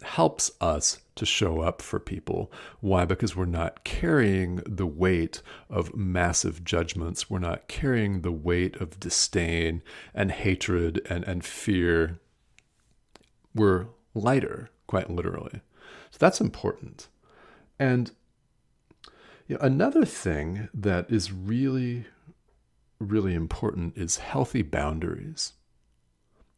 helps 0.04 0.52
us 0.62 1.00
to 1.16 1.26
show 1.26 1.62
up 1.62 1.82
for 1.82 2.00
people. 2.00 2.52
Why? 2.80 3.06
Because 3.06 3.36
we're 3.36 3.46
not 3.46 3.84
carrying 3.84 4.58
the 4.68 4.88
weight 4.88 5.42
of 5.70 5.96
massive 5.96 6.64
judgments. 6.64 7.30
We're 7.30 7.40
not 7.40 7.68
carrying 7.68 8.22
the 8.22 8.32
weight 8.32 8.76
of 8.78 9.00
disdain 9.00 9.82
and 10.14 10.32
hatred 10.32 11.02
and, 11.10 11.24
and 11.26 11.46
fear. 11.46 12.20
We're 13.54 13.88
lighter, 14.16 14.70
quite 14.88 15.10
literally. 15.10 15.62
So 16.12 16.18
that's 16.20 16.42
important. 16.42 17.08
And 17.80 18.12
you 19.48 19.56
know, 19.56 19.62
another 19.62 20.06
thing 20.06 20.70
that 20.74 21.12
is 21.12 21.32
really, 21.32 22.06
really 23.00 23.34
important 23.34 23.98
is 23.98 24.18
healthy 24.18 24.62
boundaries. 24.62 25.54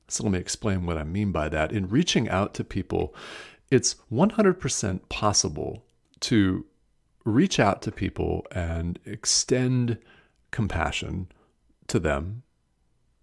So 0.07 0.23
let 0.23 0.31
me 0.31 0.39
explain 0.39 0.85
what 0.85 0.97
I 0.97 1.03
mean 1.03 1.31
by 1.31 1.49
that. 1.49 1.71
In 1.71 1.87
reaching 1.87 2.29
out 2.29 2.53
to 2.55 2.63
people, 2.63 3.13
it's 3.71 3.95
100% 4.11 5.09
possible 5.09 5.83
to 6.21 6.65
reach 7.23 7.59
out 7.59 7.81
to 7.81 7.91
people 7.91 8.45
and 8.51 8.99
extend 9.05 9.97
compassion 10.51 11.27
to 11.87 11.99
them, 11.99 12.43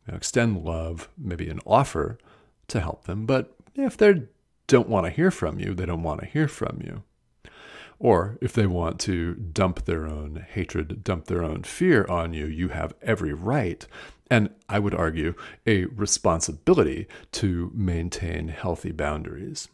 you 0.07 0.12
know, 0.12 0.16
extend 0.16 0.64
love, 0.64 1.09
maybe 1.16 1.49
an 1.49 1.61
offer 1.64 2.18
to 2.68 2.81
help 2.81 3.05
them. 3.05 3.27
But 3.27 3.55
if 3.75 3.97
they 3.97 4.23
don't 4.66 4.88
want 4.88 5.07
to 5.07 5.11
hear 5.11 5.31
from 5.31 5.61
you, 5.61 5.75
they 5.75 5.87
don't 5.87 6.03
want 6.03 6.21
to 6.21 6.27
hear 6.27 6.49
from 6.49 6.81
you. 6.85 7.05
Or 8.03 8.37
if 8.41 8.53
they 8.53 8.67
want 8.67 8.99
to 9.03 9.37
dump 9.37 9.85
their 9.85 10.09
own 10.09 10.45
hatred, 10.55 11.05
dump 11.05 11.27
their 11.27 11.45
own 11.45 11.62
fear 11.62 12.05
on 12.07 12.35
you, 12.35 12.47
you 12.47 12.71
have 12.71 12.95
every 13.01 13.33
right, 13.33 13.87
and 14.29 14.51
I 14.69 14.81
would 14.81 14.93
argue 14.93 15.35
a 15.69 15.85
responsibility 15.85 17.07
to 17.31 17.71
maintain 17.73 18.49
healthy 18.49 18.91
boundaries. 18.91 19.69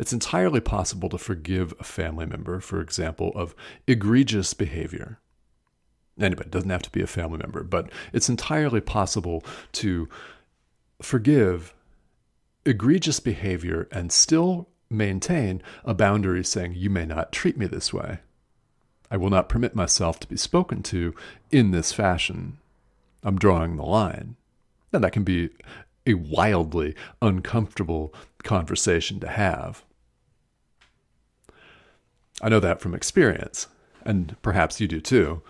It's 0.00 0.12
entirely 0.12 0.58
possible 0.58 1.08
to 1.10 1.16
forgive 1.16 1.72
a 1.78 1.84
family 1.84 2.26
member, 2.26 2.58
for 2.58 2.80
example, 2.80 3.30
of 3.36 3.54
egregious 3.86 4.52
behavior. 4.52 5.20
Anybody, 6.20 6.50
doesn't 6.50 6.70
have 6.70 6.82
to 6.82 6.90
be 6.90 7.02
a 7.02 7.06
family 7.06 7.38
member, 7.38 7.62
but 7.62 7.88
it's 8.12 8.28
entirely 8.28 8.80
possible 8.80 9.44
to 9.74 10.08
forgive 11.00 11.72
egregious 12.66 13.20
behavior 13.20 13.86
and 13.92 14.10
still 14.10 14.69
maintain 14.90 15.62
a 15.84 15.94
boundary 15.94 16.44
saying, 16.44 16.74
You 16.74 16.90
may 16.90 17.06
not 17.06 17.32
treat 17.32 17.56
me 17.56 17.66
this 17.66 17.92
way. 17.92 18.18
I 19.10 19.16
will 19.16 19.30
not 19.30 19.48
permit 19.48 19.74
myself 19.74 20.20
to 20.20 20.28
be 20.28 20.36
spoken 20.36 20.82
to 20.84 21.14
in 21.50 21.70
this 21.70 21.92
fashion. 21.92 22.58
I'm 23.22 23.38
drawing 23.38 23.76
the 23.76 23.84
line. 23.84 24.36
And 24.92 25.04
that 25.04 25.12
can 25.12 25.24
be 25.24 25.50
a 26.06 26.14
wildly 26.14 26.94
uncomfortable 27.22 28.14
conversation 28.42 29.20
to 29.20 29.28
have. 29.28 29.84
I 32.42 32.48
know 32.48 32.60
that 32.60 32.80
from 32.80 32.94
experience, 32.94 33.66
and 34.04 34.36
perhaps 34.42 34.80
you 34.80 34.88
do 34.88 35.00
too. 35.00 35.42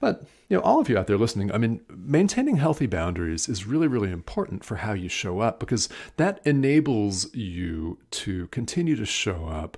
But 0.00 0.22
you 0.48 0.56
know, 0.56 0.62
all 0.62 0.80
of 0.80 0.88
you 0.88 0.98
out 0.98 1.06
there 1.06 1.18
listening, 1.18 1.52
I 1.52 1.58
mean, 1.58 1.82
maintaining 1.88 2.56
healthy 2.56 2.86
boundaries 2.86 3.48
is 3.48 3.66
really, 3.66 3.86
really 3.86 4.10
important 4.10 4.64
for 4.64 4.76
how 4.76 4.94
you 4.94 5.08
show 5.08 5.40
up 5.40 5.60
because 5.60 5.88
that 6.16 6.40
enables 6.44 7.32
you 7.34 7.98
to 8.12 8.48
continue 8.48 8.96
to 8.96 9.04
show 9.04 9.46
up 9.46 9.76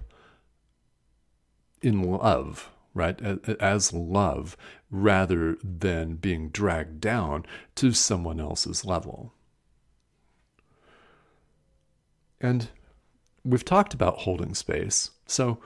in 1.83 2.03
love, 2.03 2.71
right? 2.95 3.21
As 3.21 3.93
love 3.93 4.57
rather 4.91 5.59
than 5.63 6.15
being 6.15 6.49
dragged 6.51 7.01
down 7.01 7.45
to 7.75 7.93
someone 7.93 8.41
else's 8.41 8.85
level. 8.85 9.35
And 12.41 12.69
we've 13.45 13.65
talked 13.65 13.93
about 13.93 14.19
holding 14.19 14.55
space. 14.55 15.11
So, 15.27 15.59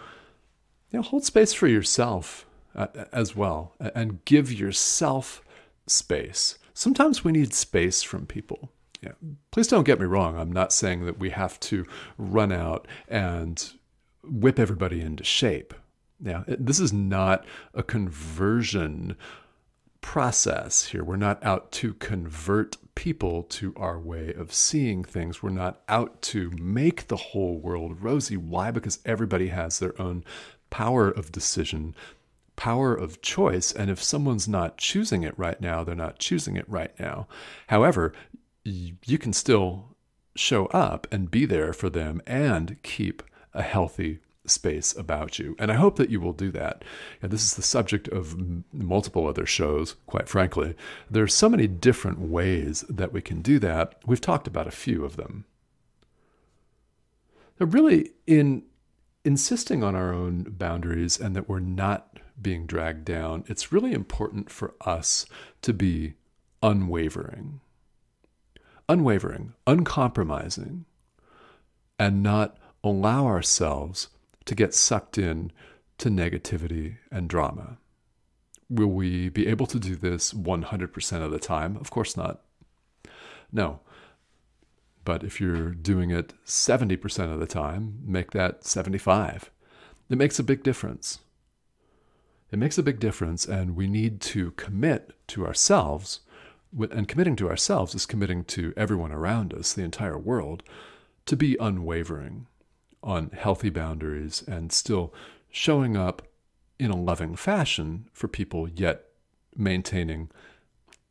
you 0.90 0.98
know, 0.98 1.02
hold 1.02 1.24
space 1.24 1.52
for 1.52 1.66
yourself 1.66 2.46
uh, 2.76 2.86
as 3.12 3.34
well 3.34 3.74
and 3.94 4.24
give 4.24 4.52
yourself 4.52 5.42
space. 5.86 6.58
Sometimes 6.74 7.24
we 7.24 7.32
need 7.32 7.54
space 7.54 8.02
from 8.02 8.26
people. 8.26 8.70
Yeah. 9.02 9.12
Please 9.50 9.66
don't 9.66 9.84
get 9.84 10.00
me 10.00 10.06
wrong. 10.06 10.38
I'm 10.38 10.52
not 10.52 10.72
saying 10.72 11.06
that 11.06 11.18
we 11.18 11.30
have 11.30 11.58
to 11.60 11.86
run 12.18 12.52
out 12.52 12.86
and 13.08 13.72
whip 14.22 14.58
everybody 14.58 15.00
into 15.00 15.24
shape. 15.24 15.74
Yeah, 16.20 16.44
this 16.46 16.80
is 16.80 16.92
not 16.92 17.44
a 17.74 17.82
conversion 17.82 19.16
process 20.00 20.86
here. 20.86 21.04
We're 21.04 21.16
not 21.16 21.44
out 21.44 21.72
to 21.72 21.94
convert 21.94 22.76
people 22.94 23.42
to 23.42 23.74
our 23.76 23.98
way 23.98 24.32
of 24.32 24.52
seeing 24.54 25.04
things. 25.04 25.42
We're 25.42 25.50
not 25.50 25.82
out 25.88 26.22
to 26.22 26.50
make 26.58 27.08
the 27.08 27.16
whole 27.16 27.58
world 27.58 28.02
rosy. 28.02 28.36
Why? 28.36 28.70
Because 28.70 28.98
everybody 29.04 29.48
has 29.48 29.78
their 29.78 30.00
own 30.00 30.24
power 30.70 31.10
of 31.10 31.32
decision, 31.32 31.94
power 32.56 32.94
of 32.94 33.22
choice. 33.22 33.72
And 33.72 33.90
if 33.90 34.02
someone's 34.02 34.48
not 34.48 34.78
choosing 34.78 35.22
it 35.22 35.38
right 35.38 35.60
now, 35.60 35.84
they're 35.84 35.94
not 35.94 36.18
choosing 36.18 36.56
it 36.56 36.68
right 36.68 36.98
now. 36.98 37.28
However, 37.68 38.12
you 38.64 39.18
can 39.18 39.32
still 39.32 39.96
show 40.34 40.66
up 40.66 41.06
and 41.12 41.30
be 41.30 41.46
there 41.46 41.72
for 41.72 41.88
them 41.88 42.20
and 42.26 42.82
keep 42.82 43.22
a 43.54 43.62
healthy 43.62 44.20
space 44.44 44.96
about 44.96 45.38
you. 45.38 45.56
And 45.58 45.70
I 45.70 45.74
hope 45.74 45.96
that 45.96 46.10
you 46.10 46.20
will 46.20 46.32
do 46.32 46.50
that. 46.52 46.84
And 47.20 47.30
this 47.30 47.42
is 47.42 47.54
the 47.54 47.62
subject 47.62 48.08
of 48.08 48.32
m- 48.32 48.64
multiple 48.72 49.26
other 49.26 49.46
shows, 49.46 49.96
quite 50.06 50.28
frankly. 50.28 50.74
There's 51.10 51.34
so 51.34 51.48
many 51.48 51.66
different 51.66 52.20
ways 52.20 52.84
that 52.88 53.12
we 53.12 53.20
can 53.20 53.42
do 53.42 53.58
that. 53.60 53.98
We've 54.06 54.20
talked 54.20 54.46
about 54.46 54.66
a 54.66 54.72
few 54.72 55.04
of 55.04 55.16
them. 55.16 55.46
Now, 57.58 57.66
really, 57.66 58.10
in 58.26 58.64
insisting 59.24 59.82
on 59.82 59.96
our 59.96 60.12
own 60.12 60.44
boundaries 60.44 61.18
and 61.18 61.34
that 61.34 61.48
we're 61.48 61.58
not 61.58 62.15
being 62.40 62.66
dragged 62.66 63.04
down, 63.04 63.44
it's 63.46 63.72
really 63.72 63.92
important 63.92 64.50
for 64.50 64.74
us 64.80 65.26
to 65.62 65.72
be 65.72 66.14
unwavering. 66.62 67.60
Unwavering, 68.88 69.54
uncompromising, 69.66 70.84
and 71.98 72.22
not 72.22 72.56
allow 72.84 73.26
ourselves 73.26 74.08
to 74.44 74.54
get 74.54 74.74
sucked 74.74 75.18
in 75.18 75.50
to 75.98 76.08
negativity 76.08 76.98
and 77.10 77.28
drama. 77.28 77.78
Will 78.68 78.88
we 78.88 79.28
be 79.28 79.46
able 79.46 79.66
to 79.66 79.78
do 79.78 79.96
this 79.96 80.32
100% 80.32 81.22
of 81.22 81.30
the 81.30 81.38
time? 81.38 81.76
Of 81.76 81.90
course 81.90 82.16
not. 82.16 82.42
No. 83.52 83.80
But 85.04 85.22
if 85.22 85.40
you're 85.40 85.70
doing 85.70 86.10
it 86.10 86.34
70% 86.44 87.32
of 87.32 87.38
the 87.38 87.46
time, 87.46 88.00
make 88.04 88.32
that 88.32 88.64
75. 88.64 89.50
It 90.10 90.18
makes 90.18 90.38
a 90.38 90.44
big 90.44 90.62
difference. 90.62 91.20
It 92.50 92.58
makes 92.58 92.78
a 92.78 92.82
big 92.82 93.00
difference, 93.00 93.44
and 93.44 93.74
we 93.74 93.86
need 93.86 94.20
to 94.22 94.52
commit 94.52 95.12
to 95.28 95.46
ourselves. 95.46 96.20
And 96.78 97.08
committing 97.08 97.36
to 97.36 97.48
ourselves 97.48 97.94
is 97.94 98.06
committing 98.06 98.44
to 98.44 98.72
everyone 98.76 99.12
around 99.12 99.52
us, 99.52 99.72
the 99.72 99.82
entire 99.82 100.18
world, 100.18 100.62
to 101.26 101.36
be 101.36 101.56
unwavering 101.58 102.46
on 103.02 103.30
healthy 103.30 103.70
boundaries 103.70 104.44
and 104.46 104.72
still 104.72 105.12
showing 105.50 105.96
up 105.96 106.22
in 106.78 106.90
a 106.90 106.96
loving 106.96 107.34
fashion 107.36 108.08
for 108.12 108.28
people, 108.28 108.68
yet 108.68 109.06
maintaining 109.56 110.30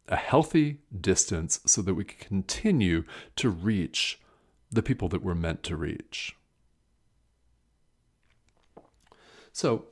a 0.07 0.15
healthy 0.15 0.77
distance 1.01 1.59
so 1.65 1.81
that 1.81 1.95
we 1.95 2.03
can 2.03 2.19
continue 2.19 3.03
to 3.35 3.49
reach 3.49 4.19
the 4.71 4.83
people 4.83 5.09
that 5.09 5.23
we're 5.23 5.33
meant 5.33 5.63
to 5.63 5.75
reach. 5.75 6.35
So, 9.51 9.85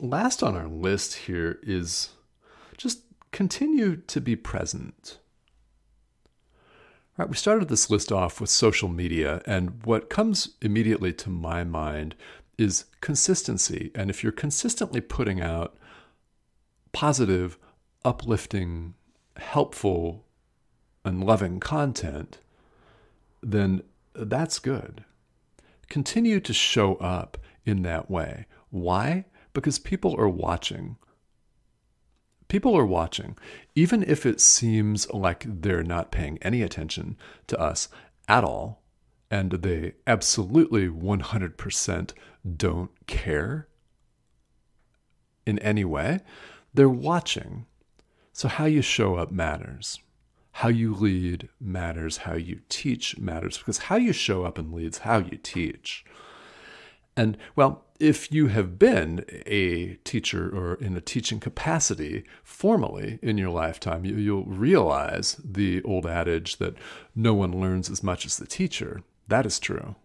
last 0.00 0.42
on 0.42 0.56
our 0.56 0.68
list 0.68 1.14
here 1.14 1.58
is 1.62 2.10
just 2.76 3.02
continue 3.32 3.96
to 3.96 4.20
be 4.20 4.36
present. 4.36 5.18
Right, 7.16 7.28
we 7.28 7.36
started 7.36 7.68
this 7.68 7.90
list 7.90 8.10
off 8.10 8.40
with 8.40 8.48
social 8.50 8.88
media, 8.88 9.42
and 9.46 9.84
what 9.84 10.08
comes 10.08 10.56
immediately 10.62 11.12
to 11.14 11.28
my 11.28 11.64
mind 11.64 12.14
is 12.56 12.86
consistency. 13.00 13.90
And 13.94 14.08
if 14.10 14.22
you're 14.22 14.32
consistently 14.32 15.00
putting 15.00 15.40
out 15.40 15.76
positive, 16.92 17.58
uplifting, 18.04 18.94
helpful, 19.36 20.24
and 21.04 21.24
loving 21.24 21.60
content, 21.60 22.38
then 23.42 23.82
that's 24.14 24.58
good. 24.58 25.04
Continue 25.88 26.40
to 26.40 26.52
show 26.52 26.96
up 26.96 27.38
in 27.64 27.82
that 27.82 28.10
way. 28.10 28.46
Why? 28.70 29.24
Because 29.52 29.78
people 29.78 30.14
are 30.18 30.28
watching. 30.28 30.96
People 32.48 32.76
are 32.76 32.86
watching. 32.86 33.36
Even 33.74 34.02
if 34.02 34.26
it 34.26 34.40
seems 34.40 35.10
like 35.12 35.44
they're 35.46 35.82
not 35.82 36.10
paying 36.10 36.38
any 36.42 36.62
attention 36.62 37.16
to 37.46 37.58
us 37.58 37.88
at 38.28 38.44
all, 38.44 38.82
and 39.30 39.52
they 39.52 39.92
absolutely 40.06 40.88
100% 40.88 42.12
don't 42.56 42.90
care 43.06 43.68
in 45.46 45.58
any 45.60 45.84
way, 45.84 46.20
they're 46.74 46.88
watching. 46.88 47.66
So, 48.32 48.48
how 48.48 48.64
you 48.64 48.82
show 48.82 49.16
up 49.16 49.30
matters. 49.30 49.98
How 50.52 50.68
you 50.68 50.94
lead 50.94 51.48
matters. 51.60 52.18
How 52.18 52.34
you 52.34 52.60
teach 52.68 53.18
matters. 53.18 53.58
Because 53.58 53.78
how 53.78 53.96
you 53.96 54.12
show 54.12 54.44
up 54.44 54.58
and 54.58 54.72
leads 54.72 54.98
how 54.98 55.18
you 55.18 55.36
teach. 55.36 56.04
And, 57.16 57.36
well, 57.56 57.84
if 58.00 58.32
you 58.32 58.48
have 58.48 58.78
been 58.78 59.24
a 59.46 59.94
teacher 60.04 60.48
or 60.48 60.74
in 60.76 60.96
a 60.96 61.00
teaching 61.02 61.38
capacity 61.38 62.24
formally 62.42 63.18
in 63.22 63.36
your 63.36 63.50
lifetime, 63.50 64.04
you, 64.04 64.36
will 64.36 64.44
realize 64.44 65.36
the 65.44 65.82
old 65.82 66.06
adage 66.06 66.56
that 66.56 66.74
no 67.14 67.34
one 67.34 67.60
learns 67.60 67.90
as 67.90 68.02
much 68.02 68.24
as 68.24 68.38
the 68.38 68.46
teacher. 68.46 69.02
That 69.28 69.44
is 69.44 69.60
true. 69.60 69.96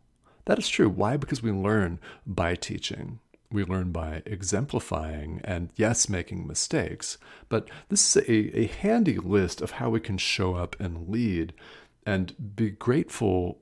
That 0.43 0.59
is 0.59 0.67
true. 0.67 0.89
Why? 0.89 1.15
Because 1.17 1.41
we 1.41 1.51
learn 1.51 1.99
by 2.27 2.55
teaching. 2.55 3.19
We 3.49 3.63
learn 3.63 3.91
by 3.91 4.21
exemplifying 4.25 5.39
and, 5.45 5.69
yes, 5.75 6.09
making 6.09 6.45
mistakes. 6.45 7.17
But 7.47 7.69
this 7.87 8.15
is 8.17 8.27
a, 8.27 8.59
a 8.59 8.67
handy 8.67 9.17
list 9.17 9.61
of 9.61 9.71
how 9.71 9.89
we 9.89 10.01
can 10.01 10.17
show 10.17 10.55
up 10.55 10.75
and 10.79 11.07
lead 11.07 11.53
and 12.05 12.55
be 12.55 12.71
grateful 12.71 13.59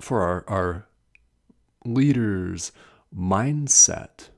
for 0.00 0.22
our, 0.22 0.44
our 0.48 0.88
leaders' 1.84 2.72
mindset 3.16 4.28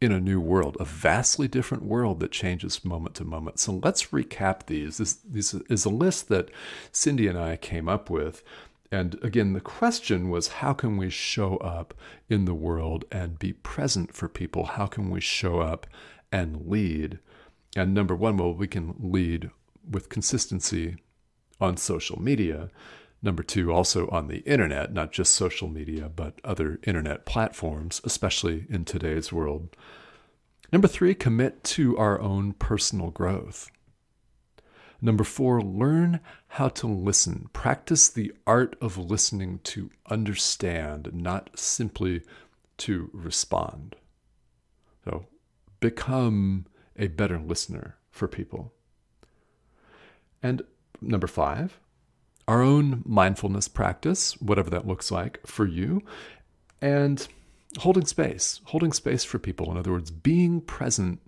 in 0.00 0.12
a 0.12 0.20
new 0.20 0.40
world, 0.40 0.76
a 0.78 0.84
vastly 0.84 1.48
different 1.48 1.84
world 1.84 2.20
that 2.20 2.30
changes 2.30 2.84
moment 2.84 3.16
to 3.16 3.24
moment. 3.24 3.58
So 3.58 3.80
let's 3.82 4.06
recap 4.06 4.66
these. 4.66 4.98
This, 4.98 5.14
this 5.14 5.54
is 5.54 5.84
a 5.84 5.90
list 5.90 6.28
that 6.28 6.50
Cindy 6.92 7.26
and 7.26 7.36
I 7.36 7.56
came 7.56 7.88
up 7.88 8.08
with 8.08 8.44
and 8.90 9.22
again, 9.22 9.52
the 9.52 9.60
question 9.60 10.30
was 10.30 10.48
how 10.48 10.72
can 10.72 10.96
we 10.96 11.10
show 11.10 11.56
up 11.58 11.94
in 12.28 12.46
the 12.46 12.54
world 12.54 13.04
and 13.12 13.38
be 13.38 13.52
present 13.52 14.14
for 14.14 14.28
people? 14.28 14.64
How 14.64 14.86
can 14.86 15.10
we 15.10 15.20
show 15.20 15.60
up 15.60 15.86
and 16.32 16.66
lead? 16.66 17.18
And 17.76 17.92
number 17.92 18.16
one, 18.16 18.38
well, 18.38 18.54
we 18.54 18.66
can 18.66 18.94
lead 18.98 19.50
with 19.88 20.08
consistency 20.08 20.96
on 21.60 21.76
social 21.76 22.20
media. 22.20 22.70
Number 23.20 23.42
two, 23.42 23.72
also 23.72 24.08
on 24.08 24.28
the 24.28 24.38
internet, 24.40 24.92
not 24.92 25.10
just 25.10 25.34
social 25.34 25.68
media, 25.68 26.08
but 26.08 26.40
other 26.44 26.78
internet 26.84 27.26
platforms, 27.26 28.00
especially 28.04 28.66
in 28.70 28.84
today's 28.84 29.32
world. 29.32 29.76
Number 30.72 30.86
three, 30.86 31.14
commit 31.14 31.64
to 31.64 31.96
our 31.98 32.20
own 32.20 32.52
personal 32.52 33.10
growth. 33.10 33.70
Number 35.00 35.24
four, 35.24 35.60
learn 35.60 36.20
how 36.48 36.68
to 36.70 36.86
listen. 36.86 37.48
Practice 37.52 38.08
the 38.08 38.32
art 38.46 38.76
of 38.80 38.98
listening 38.98 39.60
to 39.64 39.90
understand, 40.10 41.10
not 41.12 41.50
simply 41.58 42.22
to 42.78 43.10
respond. 43.12 43.96
So 45.04 45.26
become 45.80 46.66
a 46.96 47.08
better 47.08 47.38
listener 47.38 47.96
for 48.10 48.28
people. 48.28 48.72
And 50.42 50.62
number 51.00 51.26
five, 51.26 51.78
our 52.48 52.62
own 52.62 53.02
mindfulness 53.04 53.68
practice, 53.68 54.32
whatever 54.40 54.70
that 54.70 54.86
looks 54.86 55.10
like 55.10 55.38
for 55.46 55.66
you, 55.66 56.02
and 56.80 57.28
holding 57.80 58.06
space, 58.06 58.62
holding 58.64 58.92
space 58.92 59.22
for 59.22 59.38
people. 59.38 59.70
In 59.70 59.76
other 59.76 59.92
words, 59.92 60.10
being 60.10 60.62
present 60.62 61.20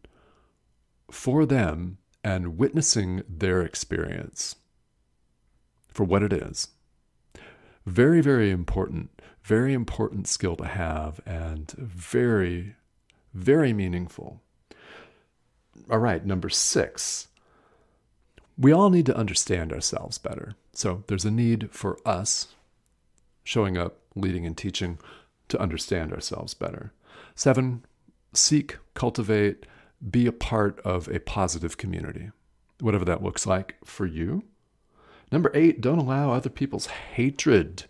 for 1.11 1.45
them 1.45 1.99
and 2.25 2.57
witnessing 2.57 3.23
their 3.29 3.61
experience 3.61 4.57
for 5.89 6.05
what 6.05 6.23
it 6.23 6.33
is. 6.33 6.69
Very, 7.85 8.23
very 8.23 8.51
important, 8.51 9.11
very 9.43 9.75
important 9.75 10.27
skill 10.27 10.57
to 10.57 10.67
have, 10.67 11.21
and 11.27 11.71
very, 11.73 12.77
very 13.35 13.75
meaningful. 13.75 14.41
All 15.91 15.99
right, 15.99 16.25
number 16.25 16.49
six. 16.49 17.29
We 18.61 18.73
all 18.73 18.91
need 18.91 19.07
to 19.07 19.17
understand 19.17 19.73
ourselves 19.73 20.19
better. 20.19 20.55
So 20.75 21.03
there's 21.07 21.25
a 21.25 21.31
need 21.31 21.71
for 21.73 21.99
us 22.05 22.49
showing 23.43 23.79
up, 23.79 24.01
leading, 24.15 24.45
and 24.45 24.55
teaching 24.55 24.99
to 25.49 25.59
understand 25.59 26.13
ourselves 26.13 26.53
better. 26.53 26.93
Seven, 27.35 27.87
seek, 28.35 28.77
cultivate, 28.93 29.65
be 30.11 30.27
a 30.27 30.33
part 30.33 30.79
of 30.81 31.09
a 31.09 31.21
positive 31.21 31.79
community, 31.79 32.33
whatever 32.81 33.07
that 33.07 33.23
looks 33.23 33.47
like 33.47 33.77
for 33.83 34.05
you. 34.05 34.45
Number 35.33 35.51
eight, 35.55 35.81
don't 35.81 35.99
allow 35.99 36.33
other 36.33 36.51
people's 36.51 36.87
hatred, 36.87 37.85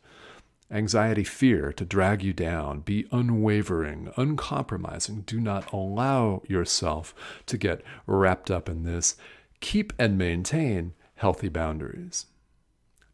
anxiety, 0.70 1.24
fear 1.24 1.72
to 1.72 1.84
drag 1.84 2.22
you 2.22 2.32
down. 2.32 2.80
Be 2.80 3.08
unwavering, 3.10 4.12
uncompromising. 4.16 5.22
Do 5.22 5.40
not 5.40 5.72
allow 5.72 6.42
yourself 6.46 7.12
to 7.46 7.58
get 7.58 7.82
wrapped 8.06 8.52
up 8.52 8.68
in 8.68 8.84
this. 8.84 9.16
Keep 9.60 9.92
and 9.98 10.16
maintain 10.16 10.94
healthy 11.14 11.48
boundaries. 11.48 12.26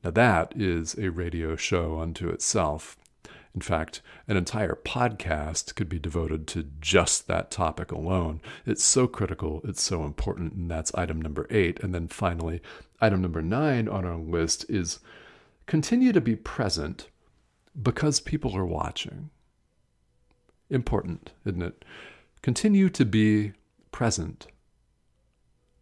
Now, 0.04 0.10
that 0.12 0.52
is 0.56 0.94
a 0.94 1.10
radio 1.10 1.56
show 1.56 1.98
unto 1.98 2.28
itself. 2.28 2.96
In 3.54 3.60
fact, 3.60 4.02
an 4.28 4.36
entire 4.36 4.74
podcast 4.74 5.74
could 5.74 5.88
be 5.88 5.98
devoted 5.98 6.46
to 6.48 6.68
just 6.78 7.26
that 7.26 7.50
topic 7.50 7.90
alone. 7.90 8.40
It's 8.66 8.84
so 8.84 9.06
critical, 9.06 9.62
it's 9.64 9.82
so 9.82 10.04
important, 10.04 10.52
and 10.52 10.70
that's 10.70 10.94
item 10.94 11.20
number 11.20 11.46
eight. 11.50 11.80
And 11.80 11.94
then 11.94 12.06
finally, 12.06 12.60
item 13.00 13.22
number 13.22 13.42
nine 13.42 13.88
on 13.88 14.04
our 14.04 14.18
list 14.18 14.66
is 14.68 15.00
continue 15.66 16.12
to 16.12 16.20
be 16.20 16.36
present 16.36 17.08
because 17.82 18.20
people 18.20 18.56
are 18.56 18.66
watching. 18.66 19.30
Important, 20.70 21.32
isn't 21.44 21.62
it? 21.62 21.84
Continue 22.42 22.90
to 22.90 23.04
be 23.04 23.52
present 23.90 24.46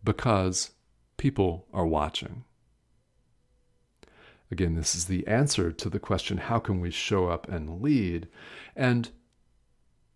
because 0.04 0.70
people 1.16 1.66
are 1.72 1.86
watching. 1.86 2.44
Again, 4.50 4.74
this 4.74 4.94
is 4.94 5.06
the 5.06 5.26
answer 5.26 5.72
to 5.72 5.88
the 5.88 5.98
question 5.98 6.36
how 6.36 6.58
can 6.58 6.80
we 6.80 6.90
show 6.90 7.28
up 7.28 7.48
and 7.48 7.82
lead? 7.82 8.28
And 8.76 9.10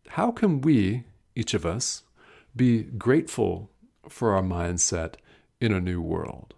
how 0.09 0.30
can 0.30 0.61
we, 0.61 1.05
each 1.34 1.55
of 1.55 1.66
us, 1.66 2.05
be 2.55 2.82
grateful 2.82 3.70
for 4.09 4.34
our 4.34 4.43
mindset 4.43 5.14
in 5.61 5.72
a 5.72 5.80
new 5.80 6.01
world? 6.01 6.55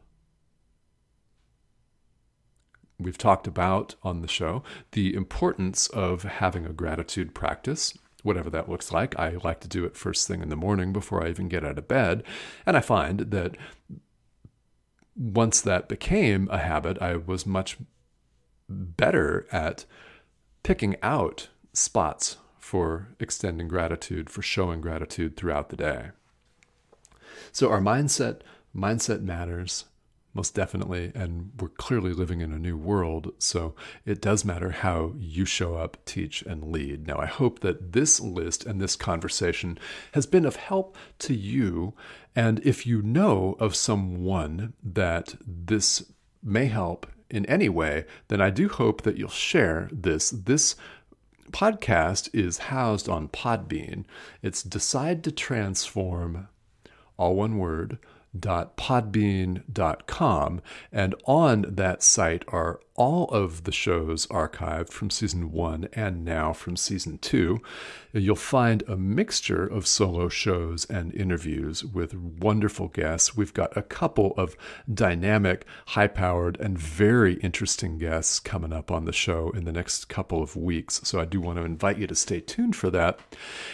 we've 3.00 3.18
talked 3.18 3.46
about 3.46 3.94
on 4.02 4.20
the 4.20 4.28
show 4.28 4.62
the 4.92 5.14
importance 5.14 5.88
of 5.88 6.22
having 6.22 6.66
a 6.66 6.72
gratitude 6.72 7.34
practice 7.34 7.96
whatever 8.22 8.50
that 8.50 8.68
looks 8.68 8.92
like. 8.92 9.18
I 9.18 9.36
like 9.42 9.60
to 9.60 9.68
do 9.68 9.84
it 9.84 9.96
first 9.96 10.26
thing 10.26 10.42
in 10.42 10.48
the 10.48 10.56
morning 10.56 10.92
before 10.92 11.24
I 11.24 11.30
even 11.30 11.48
get 11.48 11.64
out 11.64 11.78
of 11.78 11.88
bed. 11.88 12.22
And 12.66 12.76
I 12.76 12.80
find 12.80 13.20
that 13.20 13.56
once 15.16 15.60
that 15.60 15.88
became 15.88 16.48
a 16.50 16.58
habit, 16.58 17.00
I 17.00 17.16
was 17.16 17.46
much 17.46 17.76
better 18.68 19.46
at 19.50 19.84
picking 20.62 20.96
out 21.02 21.48
spots 21.72 22.36
for 22.58 23.08
extending 23.18 23.68
gratitude, 23.68 24.30
for 24.30 24.42
showing 24.42 24.80
gratitude 24.80 25.36
throughout 25.36 25.70
the 25.70 25.76
day. 25.76 26.10
So 27.52 27.70
our 27.70 27.80
mindset, 27.80 28.40
mindset 28.74 29.22
matters 29.22 29.86
most 30.34 30.54
definitely. 30.54 31.12
And 31.14 31.50
we're 31.58 31.68
clearly 31.68 32.12
living 32.12 32.40
in 32.40 32.52
a 32.52 32.58
new 32.58 32.76
world. 32.76 33.32
So 33.38 33.74
it 34.04 34.20
does 34.20 34.44
matter 34.44 34.70
how 34.70 35.14
you 35.18 35.44
show 35.44 35.76
up, 35.76 35.96
teach, 36.04 36.42
and 36.42 36.70
lead. 36.70 37.06
Now, 37.06 37.18
I 37.18 37.26
hope 37.26 37.60
that 37.60 37.92
this 37.92 38.20
list 38.20 38.64
and 38.64 38.80
this 38.80 38.96
conversation 38.96 39.78
has 40.12 40.26
been 40.26 40.44
of 40.44 40.56
help 40.56 40.96
to 41.20 41.34
you. 41.34 41.94
And 42.36 42.60
if 42.64 42.86
you 42.86 43.02
know 43.02 43.56
of 43.58 43.74
someone 43.74 44.74
that 44.82 45.34
this 45.46 46.12
may 46.42 46.66
help 46.66 47.06
in 47.28 47.46
any 47.46 47.68
way, 47.68 48.04
then 48.28 48.40
I 48.40 48.50
do 48.50 48.68
hope 48.68 49.02
that 49.02 49.16
you'll 49.16 49.28
share 49.28 49.88
this. 49.92 50.30
This 50.30 50.76
podcast 51.50 52.28
is 52.32 52.58
housed 52.58 53.08
on 53.08 53.28
Podbean. 53.28 54.04
It's 54.42 54.62
Decide 54.62 55.24
to 55.24 55.32
Transform, 55.32 56.48
all 57.16 57.34
one 57.34 57.58
word 57.58 57.98
www.podbean.com. 58.38 60.62
And 60.92 61.14
on 61.26 61.64
that 61.68 62.02
site 62.02 62.44
are 62.48 62.80
all 63.00 63.24
of 63.28 63.64
the 63.64 63.72
shows 63.72 64.26
archived 64.26 64.90
from 64.90 65.08
season 65.08 65.50
one 65.50 65.88
and 65.94 66.22
now 66.22 66.52
from 66.52 66.76
season 66.76 67.16
two. 67.16 67.58
You'll 68.12 68.36
find 68.36 68.82
a 68.86 68.94
mixture 68.94 69.66
of 69.66 69.86
solo 69.86 70.28
shows 70.28 70.84
and 70.84 71.14
interviews 71.14 71.82
with 71.82 72.14
wonderful 72.14 72.88
guests. 72.88 73.34
We've 73.34 73.54
got 73.54 73.74
a 73.74 73.80
couple 73.80 74.34
of 74.36 74.54
dynamic, 74.92 75.64
high 75.86 76.08
powered, 76.08 76.60
and 76.60 76.78
very 76.78 77.36
interesting 77.36 77.96
guests 77.96 78.38
coming 78.38 78.70
up 78.70 78.90
on 78.90 79.06
the 79.06 79.14
show 79.14 79.48
in 79.52 79.64
the 79.64 79.72
next 79.72 80.10
couple 80.10 80.42
of 80.42 80.54
weeks. 80.54 81.00
So 81.02 81.18
I 81.18 81.24
do 81.24 81.40
want 81.40 81.56
to 81.56 81.64
invite 81.64 81.96
you 81.96 82.06
to 82.06 82.14
stay 82.14 82.40
tuned 82.40 82.76
for 82.76 82.90
that. 82.90 83.18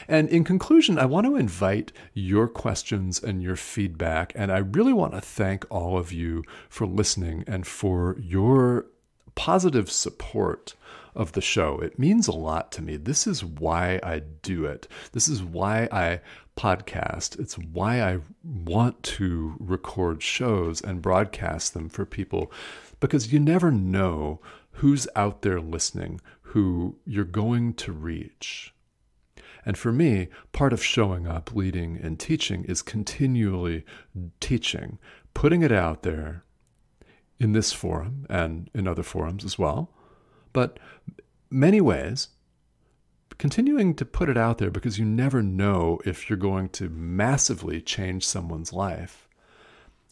And 0.07 0.29
in 0.29 0.45
conclusion, 0.45 1.01
I 1.01 1.07
want 1.07 1.27
to 1.27 1.35
invite 1.35 1.91
your 2.15 2.47
questions 2.47 3.21
and 3.21 3.43
your 3.43 3.57
feedback. 3.57 4.33
And 4.37 4.53
I 4.53 4.59
really 4.59 4.93
want 4.93 5.15
to 5.15 5.21
thank 5.21 5.67
all 5.69 5.99
of 5.99 6.13
you 6.13 6.45
for 6.69 6.87
listening 6.87 7.43
and 7.49 7.67
for 7.67 8.17
your 8.21 8.87
positive 9.37 9.91
support 9.91 10.75
of 11.15 11.33
the 11.33 11.41
show. 11.41 11.79
It 11.79 11.99
means 11.99 12.27
a 12.27 12.33
lot 12.33 12.73
to 12.73 12.83
me. 12.83 12.97
This 12.97 13.27
is 13.27 13.45
why 13.45 14.01
I 14.03 14.23
do 14.43 14.67
it. 14.67 14.89
This 15.13 15.29
is 15.29 15.43
why 15.43 15.89
I 15.93 16.21
podcast. 16.57 17.39
It's 17.39 17.57
why 17.57 18.03
I 18.03 18.21
want 18.43 19.03
to 19.05 19.57
record 19.59 20.23
shows 20.23 20.81
and 20.81 21.03
broadcast 21.03 21.75
them 21.75 21.89
for 21.89 22.05
people 22.05 22.51
because 22.99 23.33
you 23.33 23.39
never 23.39 23.71
know 23.71 24.41
who's 24.73 25.07
out 25.15 25.43
there 25.43 25.61
listening, 25.61 26.21
who 26.41 26.97
you're 27.07 27.25
going 27.25 27.75
to 27.75 27.93
reach. 27.93 28.75
And 29.65 29.77
for 29.77 29.93
me, 29.93 30.29
part 30.53 30.73
of 30.73 30.85
showing 30.85 31.27
up, 31.27 31.55
leading, 31.55 31.99
and 31.99 32.19
teaching 32.19 32.65
is 32.65 32.83
continually 32.83 33.85
teaching, 34.39 34.99
putting 35.35 35.63
it 35.63 35.73
out 35.73 36.03
there, 36.03 36.45
in 37.39 37.53
this 37.53 37.73
forum 37.73 38.27
and 38.29 38.71
in 38.75 38.89
other 38.89 39.03
forums 39.03 39.45
as 39.45 39.59
well. 39.59 39.91
But 40.53 40.79
many 41.51 41.81
ways, 41.81 42.29
continuing 43.39 43.95
to 43.95 44.05
put 44.05 44.29
it 44.29 44.37
out 44.37 44.59
there 44.59 44.71
because 44.71 44.99
you 44.99 45.05
never 45.05 45.43
know 45.43 46.01
if 46.05 46.29
you're 46.29 46.39
going 46.39 46.69
to 46.71 46.89
massively 46.89 47.81
change 47.81 48.27
someone's 48.27 48.73
life. 48.73 49.29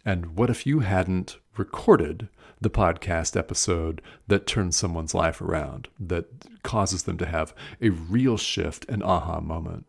And 0.05 0.37
what 0.37 0.51
if 0.51 0.67
you 0.67 0.81
hadn't 0.81 1.39
recorded 1.57 2.29
the 2.61 2.69
podcast 2.71 3.37
episode 3.39 4.03
that 4.27 4.47
turns 4.47 4.77
someone's 4.77 5.15
life 5.15 5.41
around, 5.41 5.89
that 5.99 6.27
causes 6.63 7.05
them 7.05 7.17
to 7.19 7.27
have 7.27 7.55
a 7.81 7.89
real 7.89 8.37
shift, 8.37 8.87
an 8.91 9.03
aha 9.03 9.41
moment? 9.41 9.87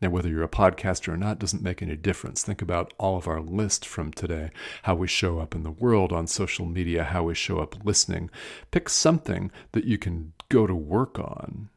Now, 0.00 0.08
whether 0.08 0.28
you're 0.28 0.42
a 0.42 0.48
podcaster 0.48 1.12
or 1.12 1.16
not 1.16 1.38
doesn't 1.38 1.62
make 1.62 1.82
any 1.82 1.96
difference. 1.96 2.42
Think 2.42 2.62
about 2.62 2.94
all 2.98 3.16
of 3.18 3.28
our 3.28 3.40
list 3.40 3.86
from 3.86 4.12
today, 4.12 4.50
how 4.84 4.94
we 4.94 5.06
show 5.06 5.38
up 5.40 5.54
in 5.54 5.62
the 5.62 5.70
world 5.70 6.10
on 6.12 6.26
social 6.26 6.64
media, 6.64 7.04
how 7.04 7.24
we 7.24 7.34
show 7.34 7.58
up 7.58 7.84
listening. 7.84 8.30
Pick 8.70 8.88
something 8.88 9.50
that 9.72 9.84
you 9.84 9.98
can 9.98 10.32
go 10.48 10.66
to 10.66 10.74
work 10.74 11.18
on 11.18 11.68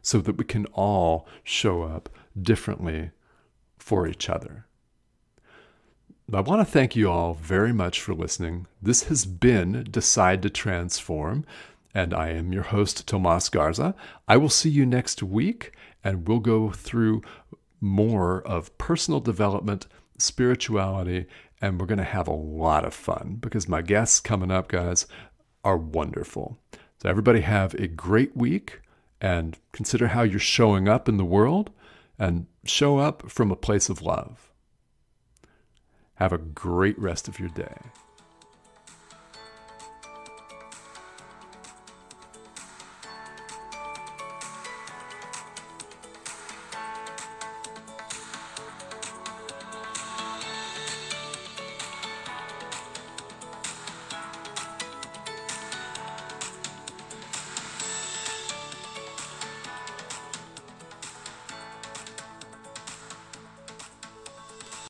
so 0.00 0.18
that 0.20 0.38
we 0.38 0.44
can 0.44 0.64
all 0.66 1.28
show 1.44 1.82
up 1.82 2.08
differently 2.40 3.10
for 3.76 4.06
each 4.06 4.30
other. 4.30 4.64
I 6.32 6.40
want 6.40 6.60
to 6.60 6.70
thank 6.70 6.94
you 6.94 7.10
all 7.10 7.34
very 7.34 7.72
much 7.72 8.00
for 8.00 8.14
listening. 8.14 8.66
This 8.82 9.04
has 9.04 9.24
been 9.24 9.86
Decide 9.90 10.42
to 10.42 10.50
Transform, 10.50 11.46
and 11.94 12.12
I 12.12 12.30
am 12.30 12.52
your 12.52 12.64
host, 12.64 13.06
Tomas 13.06 13.48
Garza. 13.48 13.94
I 14.26 14.36
will 14.36 14.50
see 14.50 14.68
you 14.68 14.84
next 14.84 15.22
week, 15.22 15.72
and 16.04 16.28
we'll 16.28 16.40
go 16.40 16.70
through 16.70 17.22
more 17.80 18.42
of 18.42 18.76
personal 18.78 19.20
development, 19.20 19.86
spirituality, 20.18 21.26
and 21.60 21.80
we're 21.80 21.86
going 21.86 21.98
to 21.98 22.04
have 22.04 22.28
a 22.28 22.32
lot 22.32 22.84
of 22.84 22.94
fun 22.94 23.38
because 23.40 23.68
my 23.68 23.82
guests 23.82 24.20
coming 24.20 24.50
up, 24.50 24.68
guys, 24.68 25.06
are 25.64 25.76
wonderful. 25.76 26.58
So, 27.02 27.08
everybody 27.08 27.40
have 27.40 27.74
a 27.74 27.86
great 27.88 28.36
week 28.36 28.80
and 29.20 29.56
consider 29.72 30.08
how 30.08 30.22
you're 30.22 30.38
showing 30.38 30.88
up 30.88 31.08
in 31.08 31.16
the 31.16 31.24
world 31.24 31.70
and 32.18 32.46
show 32.64 32.98
up 32.98 33.30
from 33.30 33.50
a 33.50 33.56
place 33.56 33.88
of 33.88 34.02
love. 34.02 34.50
Have 36.14 36.32
a 36.32 36.38
great 36.38 36.98
rest 36.98 37.28
of 37.28 37.38
your 37.38 37.48
day. 37.48 37.76